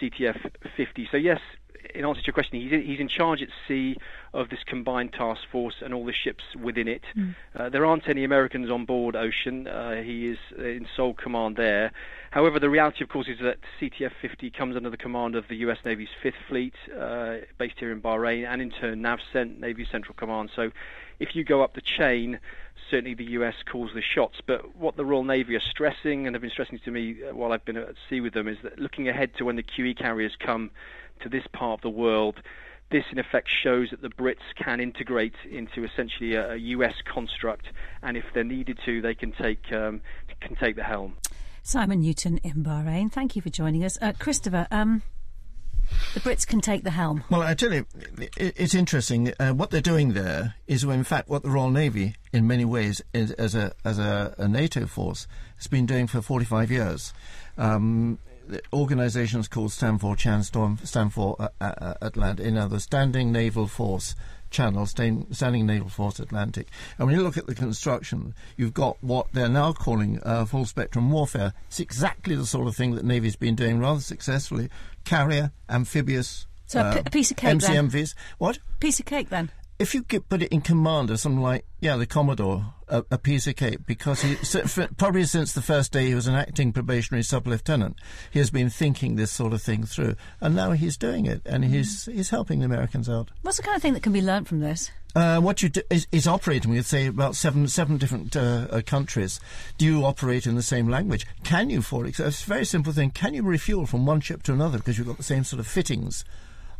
CTF 0.00 0.50
50. 0.76 1.08
So 1.10 1.16
yes, 1.16 1.40
in 1.94 2.04
answer 2.04 2.20
to 2.20 2.26
your 2.26 2.34
question, 2.34 2.60
he's 2.60 2.72
in, 2.72 2.82
he's 2.82 3.00
in 3.00 3.08
charge 3.08 3.42
at 3.42 3.48
sea 3.68 3.96
of 4.34 4.48
this 4.48 4.58
combined 4.66 5.12
task 5.12 5.42
force 5.50 5.76
and 5.82 5.94
all 5.94 6.04
the 6.04 6.12
ships 6.12 6.44
within 6.60 6.88
it. 6.88 7.02
Mm. 7.16 7.34
Uh, 7.54 7.68
there 7.68 7.84
aren't 7.84 8.08
any 8.08 8.24
Americans 8.24 8.70
on 8.70 8.84
board 8.84 9.16
Ocean. 9.16 9.66
Uh, 9.66 10.02
he 10.02 10.26
is 10.26 10.38
in 10.58 10.86
sole 10.96 11.14
command 11.14 11.56
there. 11.56 11.92
However, 12.30 12.58
the 12.58 12.68
reality, 12.68 13.02
of 13.02 13.08
course, 13.08 13.28
is 13.28 13.38
that 13.42 13.58
CTF-50 13.80 14.52
comes 14.54 14.76
under 14.76 14.90
the 14.90 14.96
command 14.96 15.36
of 15.36 15.44
the 15.48 15.56
U.S. 15.56 15.78
Navy's 15.84 16.08
Fifth 16.22 16.34
Fleet, 16.48 16.74
uh, 16.98 17.36
based 17.58 17.76
here 17.78 17.92
in 17.92 18.02
Bahrain, 18.02 18.46
and 18.46 18.60
in 18.60 18.70
turn 18.70 19.00
NAVCENT, 19.00 19.58
Navy 19.58 19.86
Central 19.90 20.14
Command. 20.14 20.50
So, 20.54 20.70
if 21.18 21.34
you 21.34 21.44
go 21.44 21.62
up 21.62 21.74
the 21.74 21.80
chain, 21.80 22.38
certainly 22.90 23.14
the 23.14 23.32
US 23.32 23.54
calls 23.70 23.90
the 23.94 24.02
shots. 24.02 24.40
But 24.44 24.76
what 24.76 24.96
the 24.96 25.04
Royal 25.04 25.24
Navy 25.24 25.56
are 25.56 25.60
stressing, 25.60 26.26
and 26.26 26.34
have 26.34 26.42
been 26.42 26.50
stressing 26.50 26.78
to 26.84 26.90
me 26.90 27.16
uh, 27.22 27.34
while 27.34 27.52
I've 27.52 27.64
been 27.64 27.76
at 27.76 27.94
sea 28.08 28.20
with 28.20 28.34
them, 28.34 28.48
is 28.48 28.58
that 28.62 28.78
looking 28.78 29.08
ahead 29.08 29.32
to 29.38 29.44
when 29.44 29.56
the 29.56 29.62
QE 29.62 29.96
carriers 29.96 30.36
come 30.38 30.70
to 31.20 31.28
this 31.28 31.44
part 31.52 31.78
of 31.78 31.82
the 31.82 31.90
world, 31.90 32.40
this 32.90 33.04
in 33.10 33.18
effect 33.18 33.48
shows 33.62 33.90
that 33.90 34.02
the 34.02 34.08
Brits 34.08 34.54
can 34.56 34.80
integrate 34.80 35.34
into 35.50 35.84
essentially 35.84 36.34
a, 36.34 36.52
a 36.52 36.56
US 36.56 36.94
construct, 37.04 37.66
and 38.02 38.16
if 38.16 38.24
they're 38.34 38.44
needed 38.44 38.78
to, 38.84 39.00
they 39.00 39.14
can 39.14 39.32
take 39.32 39.72
um, 39.72 40.00
can 40.40 40.54
take 40.56 40.76
the 40.76 40.84
helm. 40.84 41.16
Simon 41.62 42.00
Newton 42.00 42.38
in 42.44 42.62
Bahrain, 42.62 43.10
thank 43.10 43.34
you 43.34 43.42
for 43.42 43.50
joining 43.50 43.84
us. 43.84 43.98
Uh, 44.00 44.12
Christopher, 44.16 44.68
um, 44.70 45.02
the 46.14 46.20
Brits 46.20 46.46
can 46.46 46.60
take 46.60 46.84
the 46.84 46.90
helm. 46.90 47.24
Well, 47.30 47.42
I 47.42 47.54
tell 47.54 47.72
you, 47.72 47.86
it's 48.36 48.74
interesting. 48.74 49.32
Uh, 49.38 49.52
what 49.52 49.70
they're 49.70 49.80
doing 49.80 50.12
there 50.12 50.54
is, 50.66 50.84
in 50.84 51.04
fact, 51.04 51.28
what 51.28 51.42
the 51.42 51.50
Royal 51.50 51.70
Navy, 51.70 52.16
in 52.32 52.46
many 52.46 52.64
ways, 52.64 53.02
is, 53.12 53.32
as 53.32 53.54
a 53.54 53.72
as 53.84 53.98
a, 53.98 54.34
a, 54.38 54.48
NATO 54.48 54.86
force, 54.86 55.26
has 55.56 55.66
been 55.66 55.86
doing 55.86 56.06
for 56.06 56.22
45 56.22 56.70
years. 56.70 57.12
Um, 57.58 58.18
organisations 58.72 59.48
called 59.48 59.72
Stand 59.72 60.00
for 60.00 60.16
Chan, 60.16 60.44
stand 60.44 61.12
for 61.12 61.36
uh, 61.38 61.48
uh, 61.60 61.94
Atlantic, 62.00 62.46
you 62.46 62.52
know, 62.52 62.68
the 62.68 62.80
Standing 62.80 63.32
Naval 63.32 63.66
Force 63.66 64.14
Channel, 64.56 64.86
Standing 64.86 65.66
Naval 65.66 65.90
Force 65.90 66.18
Atlantic. 66.18 66.68
And 66.96 67.06
when 67.06 67.14
you 67.14 67.22
look 67.22 67.36
at 67.36 67.46
the 67.46 67.54
construction, 67.54 68.34
you've 68.56 68.72
got 68.72 68.96
what 69.02 69.26
they're 69.34 69.50
now 69.50 69.74
calling 69.74 70.18
uh, 70.22 70.46
full 70.46 70.64
spectrum 70.64 71.10
warfare. 71.10 71.52
It's 71.66 71.78
exactly 71.78 72.34
the 72.34 72.46
sort 72.46 72.66
of 72.66 72.74
thing 72.74 72.94
that 72.94 73.04
Navy's 73.04 73.36
been 73.36 73.54
doing 73.54 73.78
rather 73.78 74.00
successfully. 74.00 74.70
Carrier, 75.04 75.52
amphibious. 75.68 76.46
So 76.68 76.80
uh, 76.80 77.02
a 77.04 77.10
piece 77.10 77.30
of 77.30 77.36
cake 77.36 77.58
MCMVs. 77.58 77.92
Then. 77.92 78.22
What? 78.38 78.58
Piece 78.80 78.98
of 78.98 79.04
cake 79.04 79.28
then 79.28 79.50
if 79.78 79.94
you 79.94 80.02
get, 80.02 80.28
put 80.28 80.42
it 80.42 80.52
in 80.52 80.60
command 80.60 81.10
of 81.10 81.20
something 81.20 81.42
like, 81.42 81.64
yeah, 81.80 81.96
the 81.96 82.06
Commodore, 82.06 82.74
a, 82.88 83.04
a 83.10 83.18
piece 83.18 83.46
of 83.46 83.56
cake, 83.56 83.86
because 83.86 84.22
he, 84.22 84.36
probably 84.96 85.24
since 85.24 85.52
the 85.52 85.62
first 85.62 85.92
day 85.92 86.06
he 86.06 86.14
was 86.14 86.26
an 86.26 86.34
acting 86.34 86.72
probationary 86.72 87.22
sub-lieutenant, 87.22 87.96
he 88.30 88.38
has 88.38 88.50
been 88.50 88.70
thinking 88.70 89.16
this 89.16 89.30
sort 89.30 89.52
of 89.52 89.60
thing 89.60 89.84
through, 89.84 90.16
and 90.40 90.54
now 90.54 90.72
he's 90.72 90.96
doing 90.96 91.26
it, 91.26 91.42
and 91.44 91.64
he's 91.64 92.06
he's 92.06 92.30
helping 92.30 92.60
the 92.60 92.64
Americans 92.64 93.08
out. 93.08 93.30
What's 93.42 93.58
the 93.58 93.62
kind 93.62 93.76
of 93.76 93.82
thing 93.82 93.94
that 93.94 94.02
can 94.02 94.12
be 94.12 94.22
learnt 94.22 94.48
from 94.48 94.60
this? 94.60 94.90
Uh, 95.14 95.40
what 95.40 95.62
you 95.62 95.70
do 95.70 95.80
is, 95.88 96.06
is, 96.12 96.26
operating 96.26 96.70
with, 96.70 96.86
say, 96.86 97.06
about 97.06 97.34
seven 97.34 97.66
seven 97.68 97.96
different 97.96 98.36
uh, 98.36 98.66
uh, 98.70 98.82
countries. 98.84 99.40
Do 99.78 99.84
you 99.84 100.04
operate 100.04 100.46
in 100.46 100.56
the 100.56 100.62
same 100.62 100.88
language? 100.88 101.26
Can 101.42 101.70
you, 101.70 101.82
for 101.82 102.04
example, 102.04 102.28
it's 102.28 102.44
a 102.44 102.46
very 102.46 102.64
simple 102.64 102.92
thing. 102.92 103.10
Can 103.10 103.34
you 103.34 103.42
refuel 103.42 103.86
from 103.86 104.06
one 104.06 104.20
ship 104.20 104.42
to 104.44 104.52
another 104.52 104.78
because 104.78 104.98
you've 104.98 105.06
got 105.06 105.16
the 105.16 105.22
same 105.22 105.44
sort 105.44 105.60
of 105.60 105.66
fittings 105.66 106.24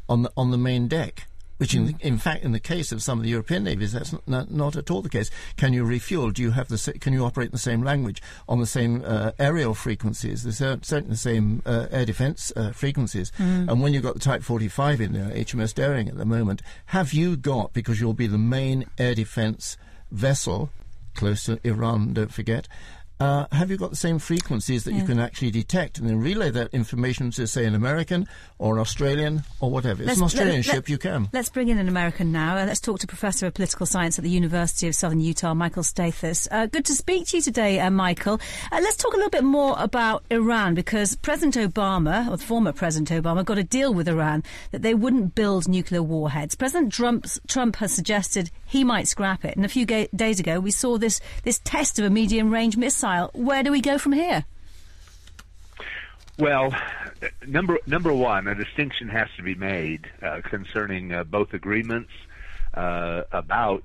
on 0.08 0.22
the 0.22 0.32
on 0.36 0.50
the 0.50 0.58
main 0.58 0.86
deck? 0.86 1.26
Which 1.58 1.74
in, 1.74 1.88
mm. 1.88 2.00
in 2.00 2.18
fact, 2.18 2.44
in 2.44 2.52
the 2.52 2.60
case 2.60 2.92
of 2.92 3.02
some 3.02 3.18
of 3.18 3.24
the 3.24 3.30
European 3.30 3.64
navies, 3.64 3.92
that's 3.92 4.14
not, 4.26 4.50
not, 4.50 4.76
at 4.76 4.90
all 4.90 5.02
the 5.02 5.08
case. 5.08 5.30
Can 5.56 5.72
you 5.72 5.84
refuel? 5.84 6.30
Do 6.30 6.42
you 6.42 6.50
have 6.50 6.68
the 6.68 6.96
can 7.00 7.12
you 7.12 7.24
operate 7.24 7.46
in 7.46 7.52
the 7.52 7.58
same 7.58 7.82
language 7.82 8.22
on 8.48 8.60
the 8.60 8.66
same 8.66 9.02
uh, 9.04 9.32
aerial 9.38 9.74
frequencies? 9.74 10.42
There's 10.42 10.58
certainly 10.58 11.10
the 11.10 11.16
same 11.16 11.62
uh, 11.64 11.86
air 11.90 12.04
defence 12.04 12.52
uh, 12.56 12.72
frequencies. 12.72 13.32
Mm. 13.38 13.70
And 13.70 13.82
when 13.82 13.94
you've 13.94 14.02
got 14.02 14.14
the 14.14 14.20
Type 14.20 14.42
45 14.42 15.00
in 15.00 15.12
there, 15.12 15.30
HMS 15.30 15.74
Daring 15.74 16.08
at 16.08 16.16
the 16.16 16.24
moment, 16.24 16.62
have 16.86 17.12
you 17.12 17.36
got 17.36 17.72
because 17.72 18.00
you'll 18.00 18.14
be 18.14 18.26
the 18.26 18.38
main 18.38 18.86
air 18.98 19.14
defence 19.14 19.76
vessel 20.10 20.70
close 21.16 21.44
to 21.44 21.58
Iran, 21.64 22.12
don't 22.12 22.32
forget, 22.32 22.68
uh, 23.18 23.46
have 23.50 23.70
you 23.70 23.78
got 23.78 23.90
the 23.90 23.96
same 23.96 24.18
frequencies 24.18 24.84
that 24.84 24.92
yeah. 24.92 25.00
you 25.00 25.06
can 25.06 25.18
actually 25.18 25.50
detect 25.50 25.98
and 25.98 26.06
then 26.08 26.20
relay 26.20 26.50
that 26.50 26.72
information 26.74 27.30
to, 27.30 27.46
say, 27.46 27.64
an 27.64 27.74
American 27.74 28.28
or 28.58 28.74
an 28.74 28.80
Australian 28.80 29.42
or 29.60 29.70
whatever? 29.70 30.02
It's 30.02 30.08
let's, 30.08 30.18
an 30.18 30.24
Australian 30.24 30.56
let, 30.56 30.64
ship, 30.66 30.74
let, 30.74 30.88
you 30.90 30.98
can. 30.98 31.28
Let's 31.32 31.48
bring 31.48 31.68
in 31.68 31.78
an 31.78 31.88
American 31.88 32.30
now. 32.30 32.58
Uh, 32.58 32.66
let's 32.66 32.80
talk 32.80 32.98
to 33.00 33.06
Professor 33.06 33.46
of 33.46 33.54
Political 33.54 33.86
Science 33.86 34.18
at 34.18 34.22
the 34.22 34.30
University 34.30 34.86
of 34.86 34.94
Southern 34.94 35.20
Utah, 35.20 35.54
Michael 35.54 35.82
Stathis. 35.82 36.46
Uh, 36.50 36.66
good 36.66 36.84
to 36.84 36.94
speak 36.94 37.26
to 37.28 37.38
you 37.38 37.42
today, 37.42 37.80
uh, 37.80 37.90
Michael. 37.90 38.38
Uh, 38.70 38.80
let's 38.82 38.96
talk 38.96 39.14
a 39.14 39.16
little 39.16 39.30
bit 39.30 39.44
more 39.44 39.74
about 39.78 40.22
Iran 40.28 40.74
because 40.74 41.16
President 41.16 41.54
Obama, 41.54 42.30
or 42.30 42.36
former 42.36 42.72
President 42.72 43.08
Obama, 43.24 43.44
got 43.44 43.56
a 43.56 43.64
deal 43.64 43.94
with 43.94 44.08
Iran 44.08 44.42
that 44.72 44.82
they 44.82 44.94
wouldn't 44.94 45.34
build 45.34 45.68
nuclear 45.68 46.02
warheads. 46.02 46.54
President 46.54 46.92
Trump 46.92 47.76
has 47.76 47.94
suggested 47.94 48.50
he 48.66 48.84
might 48.84 49.08
scrap 49.08 49.42
it. 49.42 49.56
And 49.56 49.64
a 49.64 49.68
few 49.68 49.86
ga- 49.86 50.08
days 50.14 50.38
ago, 50.38 50.60
we 50.60 50.70
saw 50.70 50.98
this, 50.98 51.20
this 51.44 51.60
test 51.64 51.98
of 51.98 52.04
a 52.04 52.10
medium 52.10 52.52
range 52.52 52.76
missile 52.76 53.05
where 53.32 53.62
do 53.62 53.70
we 53.70 53.80
go 53.80 53.98
from 53.98 54.12
here? 54.12 54.44
Well, 56.38 56.74
number 57.46 57.78
number 57.86 58.12
one, 58.12 58.46
a 58.46 58.54
distinction 58.54 59.08
has 59.08 59.28
to 59.38 59.42
be 59.42 59.54
made 59.54 60.10
uh, 60.20 60.42
concerning 60.44 61.12
uh, 61.12 61.24
both 61.24 61.54
agreements 61.54 62.10
uh, 62.74 63.22
about 63.32 63.84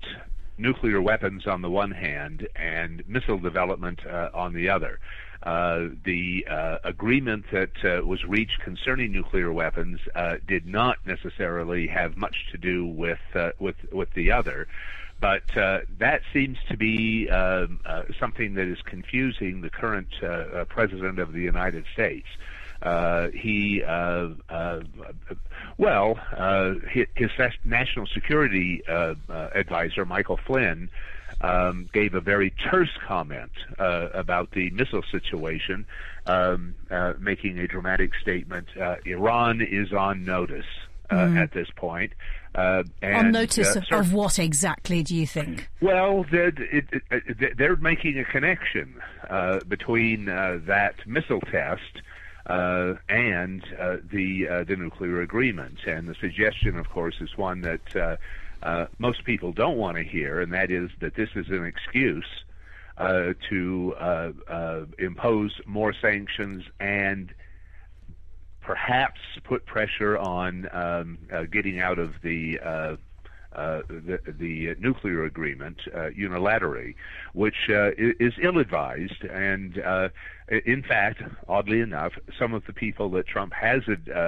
nuclear 0.57 1.01
weapons 1.01 1.47
on 1.47 1.61
the 1.61 1.69
one 1.69 1.91
hand 1.91 2.47
and 2.55 3.07
missile 3.07 3.37
development 3.37 4.05
uh, 4.05 4.29
on 4.33 4.53
the 4.53 4.69
other. 4.69 4.99
Uh, 5.43 5.87
the 6.03 6.45
uh, 6.47 6.77
agreement 6.83 7.45
that 7.51 8.05
was 8.05 8.23
reached 8.25 8.59
concerning 8.59 9.11
nuclear 9.11 9.51
weapons 9.51 9.99
did 10.45 10.67
not 10.67 10.97
necessarily 11.05 11.87
have 11.87 12.17
much 12.17 12.35
to 12.51 12.57
do 12.57 12.85
with 12.85 13.19
with 13.59 13.77
with 13.93 14.13
the 14.13 14.31
other. 14.31 14.67
But 15.21 15.55
uh, 15.55 15.81
that 15.99 16.23
seems 16.33 16.57
to 16.69 16.75
be 16.75 17.29
uh, 17.29 17.67
uh, 17.85 18.03
something 18.19 18.55
that 18.55 18.67
is 18.67 18.81
confusing 18.81 19.61
the 19.61 19.69
current 19.69 20.07
uh, 20.21 20.25
uh, 20.25 20.65
president 20.65 21.19
of 21.19 21.31
the 21.31 21.41
United 21.41 21.85
States. 21.93 22.27
Uh, 22.81 23.27
he, 23.27 23.83
well, 25.77 26.15
his, 26.89 27.05
his, 27.15 27.29
national 27.63 28.07
security 28.07 28.81
advisor, 28.89 30.03
Michael 30.03 30.37
Flynn, 30.37 30.89
um, 31.41 31.87
gave 31.93 32.15
a 32.15 32.21
very 32.21 32.49
terse 32.49 32.97
comment 33.05 33.51
about 33.77 34.49
the 34.51 34.71
missile 34.71 35.03
situation, 35.11 35.85
um, 36.25 36.73
making 37.19 37.59
a 37.59 37.67
dramatic 37.67 38.15
statement. 38.19 38.67
Iran 39.05 39.61
is 39.61 39.93
on 39.93 40.25
notice 40.25 40.65
mm. 41.15 41.37
at 41.37 41.51
this 41.51 41.67
point. 41.75 42.13
Uh, 42.53 42.83
and, 43.01 43.15
On 43.15 43.31
notice 43.31 43.75
uh, 43.75 43.79
of, 43.79 43.99
of, 43.99 44.13
what 44.13 44.37
exactly 44.37 45.03
do 45.03 45.15
you 45.15 45.25
think? 45.25 45.69
Well, 45.79 46.25
they're, 46.29 46.49
it, 46.49 46.85
it, 47.09 47.57
they're 47.57 47.77
making 47.77 48.19
a 48.19 48.25
connection 48.25 48.95
uh, 49.29 49.59
between 49.67 50.27
uh, 50.27 50.59
that 50.65 50.95
missile 51.07 51.39
test 51.39 52.01
uh, 52.47 52.95
and 53.07 53.63
uh, 53.79 53.97
the 54.11 54.65
the 54.67 54.75
nuclear 54.75 55.21
agreement, 55.21 55.77
and 55.85 56.09
the 56.09 56.15
suggestion, 56.15 56.77
of 56.77 56.89
course, 56.89 57.15
is 57.21 57.37
one 57.37 57.61
that 57.61 58.17
most 58.99 59.23
people 59.23 59.53
don't 59.53 59.77
want 59.77 59.95
to 59.95 60.03
hear, 60.03 60.41
and 60.41 60.51
that 60.51 60.71
is 60.71 60.89
that 60.99 61.15
this 61.15 61.29
is 61.35 61.47
an 61.49 61.65
excuse 61.65 62.27
to 63.49 64.33
impose 64.99 65.53
more 65.65 65.93
sanctions 65.93 66.65
and 66.81 67.33
perhaps 68.61 69.19
put 69.43 69.65
pressure 69.65 70.17
on 70.17 70.69
um, 70.71 71.17
uh, 71.33 71.43
getting 71.43 71.79
out 71.79 71.99
of 71.99 72.13
the 72.21 72.59
uh, 72.59 72.95
uh, 73.53 73.81
the, 73.89 74.19
the 74.27 74.75
nuclear 74.79 75.25
agreement 75.25 75.77
uh, 75.93 76.09
unilaterally, 76.17 76.95
which 77.33 77.69
uh, 77.69 77.91
is 77.97 78.33
ill-advised. 78.41 79.25
And 79.25 79.77
uh, 79.77 80.07
in 80.47 80.83
fact, 80.83 81.21
oddly 81.49 81.81
enough, 81.81 82.13
some 82.39 82.53
of 82.53 82.65
the 82.65 82.71
people 82.71 83.09
that 83.09 83.27
Trump 83.27 83.51
has 83.51 83.81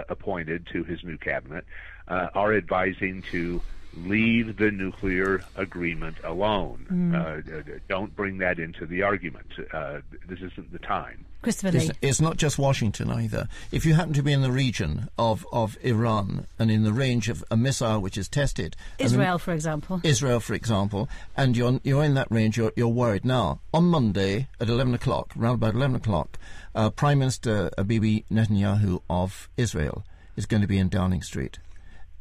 appointed 0.09 0.67
to 0.73 0.83
his 0.83 1.05
new 1.05 1.17
cabinet 1.17 1.63
are 2.09 2.53
advising 2.53 3.21
to 3.31 3.61
leave 3.95 4.57
the 4.57 4.71
nuclear 4.71 5.41
agreement 5.55 6.17
alone. 6.23 6.85
Mm. 6.91 7.15
Uh, 7.15 7.79
don't 7.87 8.15
bring 8.15 8.39
that 8.39 8.59
into 8.59 8.85
the 8.85 9.03
argument. 9.03 9.47
Uh, 9.71 9.99
this 10.27 10.39
isn't 10.39 10.71
the 10.71 10.79
time. 10.79 11.25
Christopher 11.43 11.77
Lee. 11.77 11.85
It's, 11.85 11.99
it's, 12.01 12.21
not 12.21 12.37
just 12.37 12.57
Washington 12.57 13.11
either. 13.11 13.47
If 13.71 13.85
you 13.85 13.93
happen 13.93 14.13
to 14.13 14.23
be 14.23 14.33
in 14.33 14.41
the 14.41 14.51
region 14.51 15.09
of, 15.17 15.45
of 15.51 15.77
Iran 15.81 16.47
and 16.57 16.71
in 16.71 16.83
the 16.83 16.93
range 16.93 17.29
of 17.29 17.43
a 17.51 17.57
missile 17.57 17.99
which 17.99 18.17
is 18.17 18.27
tested, 18.27 18.75
Israel, 18.97 19.37
for 19.37 19.53
example, 19.53 20.01
Israel, 20.03 20.39
for 20.39 20.53
example, 20.53 21.09
and 21.37 21.55
you're 21.55 21.79
you're 21.83 22.03
in 22.03 22.13
that 22.15 22.31
range, 22.31 22.57
you're, 22.57 22.73
you're 22.75 22.87
worried. 22.87 23.25
Now, 23.25 23.59
on 23.73 23.85
Monday 23.85 24.47
at 24.59 24.69
eleven 24.69 24.93
o'clock, 24.93 25.33
around 25.37 25.55
about 25.55 25.75
eleven 25.75 25.95
o'clock, 25.95 26.39
uh, 26.73 26.89
Prime 26.89 27.19
Minister 27.19 27.69
Bibi 27.85 28.25
Netanyahu 28.31 29.01
of 29.09 29.49
Israel 29.57 30.03
is 30.35 30.45
going 30.45 30.61
to 30.61 30.67
be 30.67 30.79
in 30.79 30.89
Downing 30.89 31.21
Street 31.21 31.59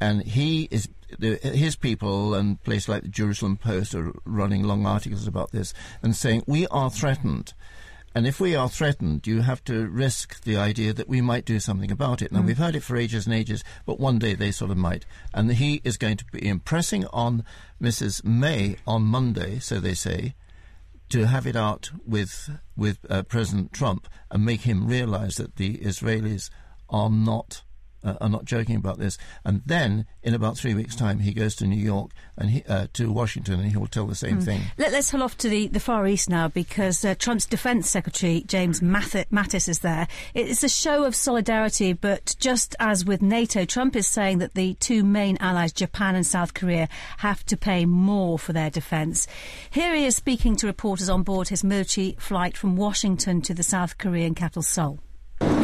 and 0.02 0.22
he 0.24 0.68
is 0.70 0.88
his 1.20 1.76
people 1.76 2.34
and 2.34 2.62
places 2.64 2.88
like 2.88 3.02
the 3.02 3.08
Jerusalem 3.08 3.56
Post 3.56 3.94
are 3.94 4.12
running 4.24 4.64
long 4.64 4.86
articles 4.86 5.26
about 5.26 5.52
this 5.52 5.72
and 6.02 6.16
saying 6.16 6.42
we 6.46 6.66
are 6.68 6.90
threatened 6.90 7.54
and 8.14 8.26
if 8.26 8.40
we 8.40 8.54
are 8.54 8.68
threatened, 8.68 9.26
you 9.26 9.40
have 9.42 9.62
to 9.64 9.86
risk 9.88 10.42
the 10.42 10.56
idea 10.56 10.92
that 10.92 11.08
we 11.08 11.20
might 11.20 11.44
do 11.44 11.58
something 11.60 11.90
about 11.90 12.22
it. 12.22 12.30
Now, 12.32 12.40
Mm. 12.40 12.46
we've 12.46 12.58
heard 12.58 12.76
it 12.76 12.82
for 12.82 12.96
ages 12.96 13.26
and 13.26 13.34
ages, 13.34 13.62
but 13.86 13.98
one 14.00 14.18
day 14.18 14.34
they 14.34 14.50
sort 14.52 14.70
of 14.70 14.76
might. 14.76 15.04
And 15.32 15.52
he 15.52 15.80
is 15.84 15.96
going 15.96 16.16
to 16.18 16.24
be 16.26 16.46
impressing 16.46 17.06
on 17.06 17.44
Mrs. 17.80 18.24
May 18.24 18.76
on 18.86 19.02
Monday, 19.02 19.58
so 19.58 19.80
they 19.80 19.94
say, 19.94 20.34
to 21.08 21.26
have 21.26 21.46
it 21.46 21.56
out 21.56 21.90
with 22.06 22.50
with 22.76 22.98
uh, 23.10 23.22
President 23.24 23.72
Trump 23.72 24.08
and 24.30 24.44
make 24.44 24.62
him 24.62 24.86
realize 24.86 25.36
that 25.36 25.56
the 25.56 25.76
Israelis 25.78 26.48
are 26.88 27.10
not 27.10 27.62
uh, 28.04 28.14
are 28.20 28.28
not 28.28 28.44
joking 28.44 28.76
about 28.76 28.98
this. 28.98 29.18
And 29.44 29.62
then, 29.66 30.06
in 30.22 30.34
about 30.34 30.56
three 30.56 30.74
weeks' 30.74 30.96
time, 30.96 31.20
he 31.20 31.32
goes 31.32 31.54
to 31.56 31.66
New 31.66 31.80
York 31.82 32.10
and 32.36 32.50
he, 32.50 32.62
uh, 32.68 32.86
to 32.94 33.12
Washington, 33.12 33.60
and 33.60 33.70
he 33.70 33.76
will 33.76 33.86
tell 33.86 34.06
the 34.06 34.14
same 34.14 34.38
Mm. 34.40 34.44
thing. 34.44 34.60
Let, 34.78 34.92
us 34.94 35.10
pull 35.10 35.22
off 35.22 35.36
to 35.38 35.48
the, 35.48 35.66
the 35.68 35.80
Far 35.80 36.06
East 36.06 36.28
now 36.30 36.48
because 36.48 37.04
uh, 37.04 37.14
Trump's 37.18 37.46
Defence 37.46 37.88
Secretary 37.90 38.42
James 38.46 38.80
Mathi- 38.80 39.26
Mattis 39.30 39.68
is 39.68 39.80
there. 39.80 40.08
It's 40.34 40.62
a 40.62 40.68
show 40.68 41.04
of 41.04 41.14
solidarity, 41.14 41.92
but 41.92 42.34
just 42.40 42.74
as 42.80 43.04
with 43.04 43.22
NATO, 43.22 43.64
Trump 43.64 43.96
is 43.96 44.06
saying 44.06 44.38
that 44.38 44.54
the 44.54 44.74
two 44.74 45.04
main 45.04 45.36
allies, 45.40 45.72
Japan 45.72 46.14
and 46.14 46.26
South 46.26 46.54
Korea, 46.54 46.88
have 47.18 47.44
to 47.46 47.56
pay 47.56 47.84
more 47.84 48.38
for 48.38 48.52
their 48.52 48.70
defence. 48.70 49.26
Here 49.70 49.94
he 49.94 50.04
is 50.06 50.16
speaking 50.16 50.56
to 50.56 50.66
reporters 50.66 51.08
on 51.08 51.22
board 51.22 51.48
his 51.48 51.62
military 51.64 52.16
flight 52.18 52.56
from 52.56 52.76
Washington 52.76 53.42
to 53.42 53.54
the 53.54 53.62
South 53.62 53.98
Korean 53.98 54.34
capital, 54.34 54.62
Seoul. 54.62 55.00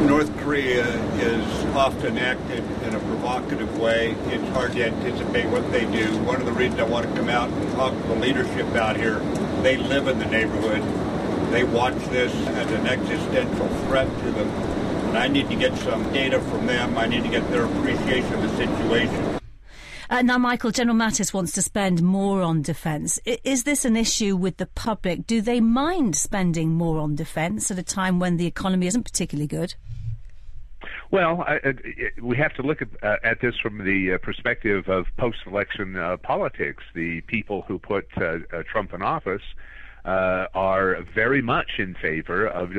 North 0.06 0.34
Korea 0.38 0.86
is 1.16 1.64
often 1.74 2.18
acted 2.18 2.64
in 2.82 2.94
a 2.94 2.98
provocative 3.00 3.78
way. 3.78 4.12
It's 4.26 4.48
hard 4.50 4.72
to 4.72 4.86
anticipate 4.86 5.46
what 5.46 5.70
they 5.70 5.84
do. 5.86 6.16
One 6.18 6.36
of 6.36 6.46
the 6.46 6.52
reasons 6.52 6.80
I 6.80 6.84
want 6.84 7.06
to 7.06 7.14
come 7.14 7.28
out 7.28 7.50
and 7.50 7.72
talk 7.72 7.92
to 7.92 8.08
the 8.08 8.14
leadership 8.14 8.66
out 8.74 8.96
here, 8.96 9.18
they 9.62 9.76
live 9.76 10.08
in 10.08 10.18
the 10.18 10.26
neighborhood. 10.26 10.82
They 11.52 11.64
watch 11.64 11.96
this 12.06 12.32
as 12.48 12.70
an 12.70 12.86
existential 12.86 13.68
threat 13.86 14.06
to 14.06 14.30
them. 14.30 14.48
And 15.08 15.18
I 15.18 15.28
need 15.28 15.48
to 15.50 15.56
get 15.56 15.76
some 15.78 16.02
data 16.12 16.40
from 16.40 16.66
them. 16.66 16.96
I 16.96 17.06
need 17.06 17.22
to 17.24 17.28
get 17.28 17.48
their 17.50 17.64
appreciation 17.64 18.32
of 18.34 18.42
the 18.42 18.56
situation. 18.56 19.40
Uh, 20.10 20.22
now, 20.22 20.38
Michael, 20.38 20.70
General 20.70 20.96
Mattis 20.96 21.34
wants 21.34 21.52
to 21.52 21.60
spend 21.60 22.02
more 22.02 22.40
on 22.40 22.62
defence. 22.62 23.20
I- 23.26 23.38
is 23.44 23.64
this 23.64 23.84
an 23.84 23.94
issue 23.94 24.36
with 24.36 24.56
the 24.56 24.64
public? 24.64 25.26
Do 25.26 25.42
they 25.42 25.60
mind 25.60 26.16
spending 26.16 26.72
more 26.72 26.98
on 26.98 27.14
defence 27.14 27.70
at 27.70 27.78
a 27.78 27.82
time 27.82 28.18
when 28.18 28.38
the 28.38 28.46
economy 28.46 28.86
isn't 28.86 29.02
particularly 29.02 29.46
good? 29.46 29.74
Well, 31.10 31.42
I, 31.46 31.54
I, 31.64 31.74
we 32.20 32.36
have 32.36 32.52
to 32.54 32.62
look 32.62 32.82
at, 32.82 32.88
uh, 33.02 33.16
at 33.24 33.40
this 33.40 33.56
from 33.56 33.84
the 33.84 34.14
uh, 34.14 34.18
perspective 34.18 34.88
of 34.88 35.06
post-election 35.16 35.96
uh, 35.96 36.18
politics. 36.18 36.84
The 36.94 37.22
people 37.22 37.62
who 37.62 37.78
put 37.78 38.06
uh, 38.18 38.40
uh, 38.52 38.62
Trump 38.70 38.92
in 38.92 39.00
office 39.00 39.42
uh, 40.04 40.46
are 40.54 41.02
very 41.14 41.40
much 41.40 41.78
in 41.78 41.94
favor 41.94 42.46
of 42.46 42.72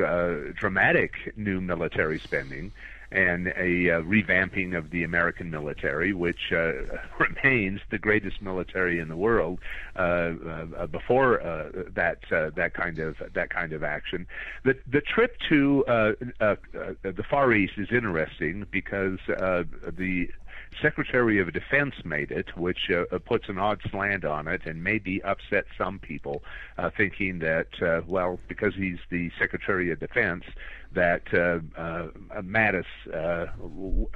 dramatic 0.54 1.36
new 1.36 1.60
military 1.60 2.20
spending 2.20 2.72
and 3.12 3.48
a 3.48 3.90
uh, 3.90 4.02
revamping 4.02 4.76
of 4.76 4.90
the 4.90 5.02
American 5.02 5.50
military, 5.50 6.12
which 6.12 6.52
uh, 6.52 6.72
remains 7.18 7.80
the 7.90 7.98
greatest 7.98 8.40
military 8.40 8.98
in 8.98 9.08
the 9.08 9.16
world. 9.16 9.58
Uh, 9.96 10.00
uh, 10.78 10.86
before 10.86 11.40
uh, 11.42 11.70
that 11.94 12.20
uh, 12.32 12.50
that 12.56 12.74
kind 12.74 12.98
of 12.98 13.16
that 13.34 13.50
kind 13.50 13.72
of 13.72 13.82
action, 13.82 14.26
the 14.64 14.74
the 14.90 15.00
trip 15.00 15.36
to 15.48 15.84
the 15.86 17.24
Far 17.28 17.52
East 17.52 17.74
is 17.76 17.88
interesting 17.90 18.66
because 18.70 19.18
the 19.26 20.28
Secretary 20.80 21.38
of 21.40 21.52
Defense 21.52 21.94
made 22.04 22.30
it, 22.30 22.56
which 22.56 22.90
uh, 22.90 23.18
puts 23.18 23.48
an 23.48 23.58
odd 23.58 23.80
slant 23.90 24.24
on 24.24 24.48
it 24.48 24.62
and 24.66 24.82
maybe 24.82 25.22
upset 25.22 25.66
some 25.76 25.98
people, 25.98 26.42
uh, 26.78 26.90
thinking 26.96 27.38
that, 27.40 27.68
uh, 27.82 28.00
well, 28.06 28.38
because 28.48 28.74
he's 28.74 28.98
the 29.10 29.30
Secretary 29.38 29.90
of 29.90 30.00
Defense, 30.00 30.44
that 30.92 31.22
uh, 31.32 31.60
uh, 31.80 32.08
Mattis 32.40 32.84
uh, 33.12 33.46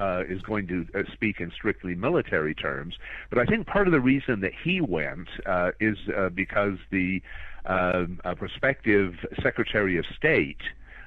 uh, 0.02 0.24
is 0.28 0.42
going 0.42 0.66
to 0.68 0.86
uh, 0.94 1.02
speak 1.12 1.40
in 1.40 1.50
strictly 1.50 1.94
military 1.94 2.54
terms. 2.54 2.96
But 3.30 3.38
I 3.38 3.44
think 3.44 3.66
part 3.66 3.86
of 3.86 3.92
the 3.92 4.00
reason 4.00 4.40
that 4.40 4.52
he 4.62 4.80
went 4.80 5.28
uh, 5.46 5.72
is 5.80 5.96
uh, 6.16 6.30
because 6.30 6.78
the 6.90 7.22
uh, 7.64 8.06
uh, 8.24 8.34
prospective 8.34 9.14
Secretary 9.42 9.96
of 9.96 10.04
State, 10.16 10.60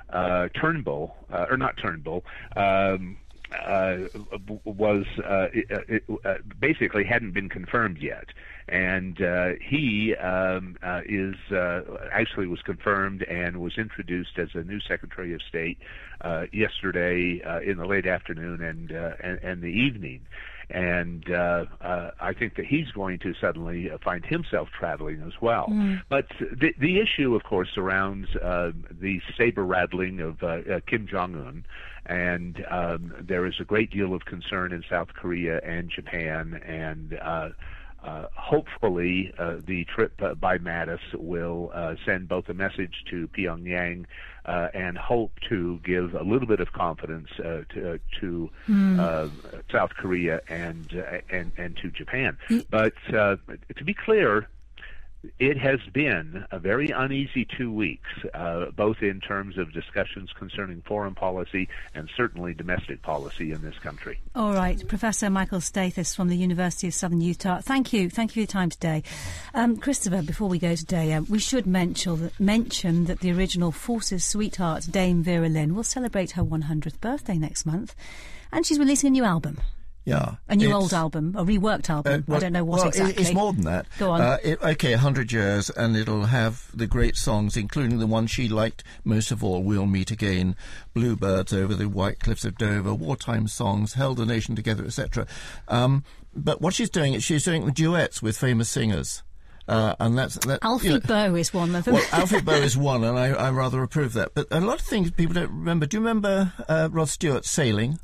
uh, 0.09 0.47
Turnbull, 0.59 1.15
uh, 1.31 1.45
or 1.49 1.57
not 1.57 1.77
Turnbull, 1.77 2.23
um, 2.55 3.17
uh, 3.51 3.97
was 4.65 5.05
uh, 5.23 5.47
it, 5.53 6.03
uh, 6.25 6.35
basically 6.59 7.03
hadn't 7.03 7.31
been 7.31 7.49
confirmed 7.49 7.97
yet, 7.99 8.25
and 8.67 9.21
uh, 9.21 9.51
he 9.61 10.15
um, 10.15 10.77
uh, 10.83 11.01
is 11.05 11.35
uh, 11.51 11.81
actually 12.11 12.47
was 12.47 12.61
confirmed 12.61 13.23
and 13.23 13.61
was 13.61 13.77
introduced 13.77 14.37
as 14.37 14.49
a 14.53 14.63
new 14.63 14.79
Secretary 14.81 15.33
of 15.33 15.41
State 15.41 15.77
uh, 16.21 16.45
yesterday 16.51 17.41
uh, 17.43 17.59
in 17.59 17.77
the 17.77 17.85
late 17.85 18.05
afternoon 18.05 18.61
and 18.61 18.91
uh, 18.91 19.13
and, 19.21 19.39
and 19.41 19.61
the 19.61 19.67
evening. 19.67 20.21
And 20.69 21.31
uh, 21.31 21.65
uh, 21.79 22.11
I 22.19 22.33
think 22.33 22.55
that 22.55 22.65
he's 22.65 22.91
going 22.91 23.19
to 23.19 23.33
suddenly 23.39 23.89
find 24.03 24.25
himself 24.25 24.67
traveling 24.77 25.23
as 25.25 25.33
well. 25.41 25.67
Mm. 25.69 26.01
But 26.09 26.27
the 26.39 26.73
the 26.77 26.99
issue, 26.99 27.35
of 27.35 27.43
course, 27.43 27.69
surrounds 27.73 28.27
uh, 28.35 28.71
the 28.91 29.21
saber 29.37 29.63
rattling 29.63 30.19
of 30.19 30.43
uh, 30.43 30.47
uh, 30.47 30.79
Kim 30.85 31.07
Jong 31.07 31.35
Un, 31.35 31.65
and 32.05 32.65
um, 32.69 33.13
there 33.21 33.45
is 33.45 33.55
a 33.61 33.63
great 33.63 33.91
deal 33.91 34.13
of 34.13 34.25
concern 34.25 34.73
in 34.73 34.83
South 34.89 35.09
Korea 35.13 35.61
and 35.63 35.89
Japan, 35.89 36.61
and 36.65 37.17
uh, 37.21 37.49
uh, 38.03 38.27
hopefully 38.35 39.33
uh, 39.39 39.55
the 39.65 39.85
trip 39.85 40.13
uh, 40.21 40.33
by 40.35 40.57
Mattis 40.57 40.99
will 41.13 41.71
uh, 41.73 41.95
send 42.05 42.27
both 42.27 42.47
a 42.47 42.53
message 42.53 43.03
to 43.09 43.27
Pyongyang 43.29 44.05
uh, 44.47 44.69
and 44.73 44.97
hope 44.97 45.31
to 45.49 45.79
give 45.83 46.13
a 46.13 46.23
little 46.23 46.47
bit 46.47 46.59
of 46.59 46.71
confidence 46.71 47.27
uh, 47.39 47.61
to, 47.73 47.99
to 48.19 48.49
Hmm. 48.65 48.99
uh, 48.99 49.27
South 49.71 49.91
Korea 49.91 50.41
and, 50.49 50.93
uh, 50.93 51.19
and 51.29 51.51
and 51.57 51.77
to 51.77 51.89
Japan. 51.89 52.37
But 52.69 52.93
uh, 53.13 53.37
to 53.75 53.83
be 53.83 53.93
clear, 53.93 54.47
it 55.39 55.57
has 55.57 55.79
been 55.93 56.45
a 56.51 56.59
very 56.59 56.89
uneasy 56.89 57.47
two 57.57 57.71
weeks, 57.71 58.09
uh, 58.33 58.71
both 58.75 59.01
in 59.01 59.19
terms 59.19 59.57
of 59.57 59.71
discussions 59.73 60.29
concerning 60.37 60.81
foreign 60.81 61.15
policy 61.15 61.67
and 61.93 62.09
certainly 62.15 62.53
domestic 62.53 63.01
policy 63.01 63.51
in 63.51 63.61
this 63.61 63.77
country. 63.79 64.19
All 64.35 64.53
right, 64.53 64.85
Professor 64.87 65.29
Michael 65.29 65.59
Stathis 65.59 66.15
from 66.15 66.29
the 66.29 66.37
University 66.37 66.87
of 66.87 66.93
Southern 66.93 67.21
Utah. 67.21 67.61
Thank 67.61 67.93
you, 67.93 68.09
thank 68.09 68.31
you 68.31 68.33
for 68.33 68.39
your 68.39 68.47
time 68.47 68.69
today, 68.69 69.03
um, 69.53 69.77
Christopher. 69.77 70.21
Before 70.21 70.49
we 70.49 70.59
go 70.59 70.75
today, 70.75 71.13
um, 71.13 71.25
we 71.29 71.39
should 71.39 71.67
mention 71.67 72.21
that, 72.21 72.39
mention 72.39 73.05
that 73.05 73.19
the 73.19 73.31
original 73.31 73.71
Forces 73.71 74.23
sweetheart 74.23 74.87
Dame 74.89 75.23
Vera 75.23 75.49
Lynn 75.49 75.75
will 75.75 75.83
celebrate 75.83 76.31
her 76.31 76.43
100th 76.43 76.99
birthday 76.99 77.37
next 77.37 77.65
month, 77.65 77.95
and 78.51 78.65
she's 78.65 78.79
releasing 78.79 79.07
a 79.07 79.11
new 79.11 79.23
album. 79.23 79.57
Yeah. 80.07 80.35
A 80.47 80.55
new 80.55 80.71
old 80.71 80.93
album, 80.93 81.35
a 81.37 81.43
reworked 81.43 81.89
album. 81.89 82.13
Uh, 82.13 82.23
well- 82.27 82.37
I 82.37 82.39
don't 82.39 82.53
know 82.53 82.63
what 82.63 82.77
well, 82.79 82.87
exactly. 82.87 83.21
It's 83.21 83.33
more 83.33 83.51
than 83.51 83.65
that. 83.65 83.87
Go 83.99 84.11
on. 84.11 84.21
Uh, 84.21 84.37
it, 84.41 84.61
okay, 84.63 84.91
100 84.91 85.33
years, 85.33 85.69
and 85.69 85.97
it'll 85.97 86.27
have 86.27 86.71
the 86.73 86.87
great 86.87 87.17
songs, 87.17 87.57
including 87.57 87.99
the 87.99 88.07
one 88.07 88.25
she 88.25 88.47
liked 88.47 88.85
most 89.03 89.31
of 89.31 89.43
all, 89.43 89.61
We'll 89.63 89.85
Meet 89.85 90.09
Again, 90.11 90.55
Bluebirds 90.93 91.51
Over 91.51 91.75
the 91.75 91.89
White 91.89 92.19
Cliffs 92.21 92.45
of 92.45 92.57
Dover, 92.57 92.93
Wartime 92.93 93.49
Songs, 93.49 93.95
Held 93.95 94.21
a 94.21 94.25
Nation 94.25 94.55
Together, 94.55 94.85
etc. 94.85 95.27
Um, 95.67 96.05
but 96.33 96.61
what 96.61 96.73
she's 96.73 96.89
doing 96.89 97.13
is 97.13 97.25
she's 97.25 97.43
doing 97.43 97.69
duets 97.71 98.21
with 98.21 98.37
famous 98.37 98.69
singers. 98.69 99.23
Uh, 99.67 99.93
and 99.99 100.17
that's 100.17 100.35
that. 100.45 100.59
Alfie 100.61 100.87
you 100.87 100.93
know- 100.93 100.99
Boe 101.01 101.35
is 101.35 101.53
one 101.53 101.75
of 101.75 101.83
them. 101.83 101.95
well, 101.95 102.05
Alfie 102.13 102.39
Boe 102.39 102.53
is 102.53 102.77
one, 102.93 103.03
and 103.03 103.19
I, 103.19 103.31
I 103.33 103.49
rather 103.51 103.83
approve 103.83 104.13
that. 104.13 104.33
But 104.33 104.47
a 104.51 104.61
lot 104.61 104.79
of 104.79 104.85
things 104.87 105.11
people 105.11 105.33
don't 105.33 105.51
remember. 105.51 105.85
Do 105.85 105.97
you 105.97 106.01
remember 106.01 106.53
uh, 106.69 106.87
Rod 106.89 107.09
Stewart 107.09 107.43
sailing 107.43 107.99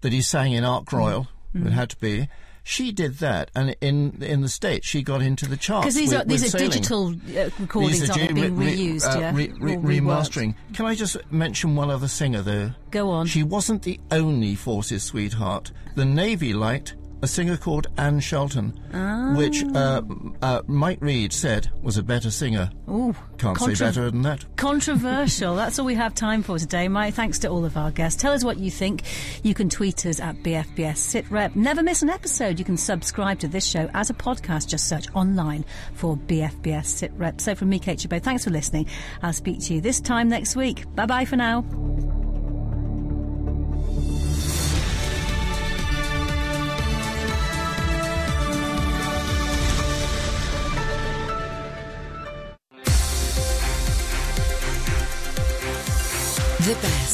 that 0.00 0.12
he 0.12 0.20
sang 0.22 0.50
in 0.50 0.64
Ark 0.64 0.92
Royal? 0.92 1.22
Mm. 1.22 1.28
It 1.64 1.72
had 1.72 1.90
to 1.90 1.96
be. 1.96 2.28
She 2.68 2.90
did 2.90 3.18
that, 3.18 3.52
and 3.54 3.76
in 3.80 4.20
in 4.22 4.40
the 4.40 4.48
states, 4.48 4.88
she 4.88 5.00
got 5.02 5.22
into 5.22 5.46
the 5.46 5.56
charts. 5.56 5.84
Because 5.84 5.94
these 5.94 6.10
with, 6.10 6.20
are 6.22 6.24
these 6.24 6.44
are 6.44 6.48
sailing. 6.48 6.70
digital 6.70 7.08
uh, 7.38 7.50
recordings, 7.60 8.00
These 8.00 8.10
are 8.10 8.20
aren't 8.20 8.34
being 8.34 8.56
re- 8.56 8.76
reused? 8.76 9.14
uh, 9.16 9.20
yeah, 9.20 9.32
re- 9.32 9.52
re- 9.60 9.74
Or 9.76 9.78
reworked. 9.78 10.00
remastering. 10.00 10.54
Can 10.74 10.86
I 10.86 10.96
just 10.96 11.16
mention 11.30 11.76
one 11.76 11.90
other 11.90 12.08
singer, 12.08 12.42
though? 12.42 12.72
Go 12.90 13.10
on. 13.10 13.26
She 13.28 13.44
wasn't 13.44 13.82
the 13.82 14.00
only 14.10 14.56
Forces 14.56 15.04
sweetheart. 15.04 15.70
The 15.94 16.04
Navy 16.04 16.54
liked 16.54 16.96
a 17.22 17.26
singer 17.26 17.56
called 17.56 17.86
Anne 17.96 18.20
Shelton, 18.20 18.78
Ah. 18.92 19.34
which 19.36 19.64
uh, 19.74 20.02
uh, 20.42 20.62
Mike 20.66 20.98
Reed 21.00 21.32
said 21.32 21.70
was 21.82 21.96
a 21.96 22.02
better 22.02 22.30
singer. 22.30 22.70
Ooh, 22.88 23.14
Can't 23.38 23.56
contra- 23.56 23.74
say 23.76 23.84
better 23.86 24.10
than 24.10 24.22
that. 24.22 24.44
Controversial. 24.56 25.56
That's 25.56 25.78
all 25.78 25.86
we 25.86 25.94
have 25.94 26.14
time 26.14 26.42
for 26.42 26.58
today. 26.58 26.88
My 26.88 27.10
thanks 27.10 27.38
to 27.40 27.48
all 27.48 27.64
of 27.64 27.76
our 27.76 27.90
guests. 27.90 28.20
Tell 28.20 28.32
us 28.32 28.44
what 28.44 28.58
you 28.58 28.70
think. 28.70 29.02
You 29.42 29.54
can 29.54 29.68
tweet 29.68 30.04
us 30.06 30.20
at 30.20 30.36
BFBS 30.42 30.98
SitRep. 31.24 31.56
Never 31.56 31.82
miss 31.82 32.02
an 32.02 32.10
episode. 32.10 32.58
You 32.58 32.64
can 32.64 32.76
subscribe 32.76 33.38
to 33.40 33.48
this 33.48 33.64
show 33.66 33.88
as 33.94 34.10
a 34.10 34.14
podcast. 34.14 34.68
Just 34.68 34.88
search 34.88 35.06
online 35.14 35.64
for 35.94 36.16
BFBS 36.16 37.08
SitRep. 37.08 37.40
So 37.40 37.54
from 37.54 37.70
me, 37.70 37.78
Kate 37.78 38.00
Chabot, 38.00 38.22
thanks 38.22 38.44
for 38.44 38.50
listening. 38.50 38.86
I'll 39.22 39.32
speak 39.32 39.60
to 39.62 39.74
you 39.74 39.80
this 39.80 40.00
time 40.00 40.28
next 40.28 40.54
week. 40.56 40.84
Bye 40.94 41.06
bye 41.06 41.24
for 41.24 41.36
now. 41.36 42.25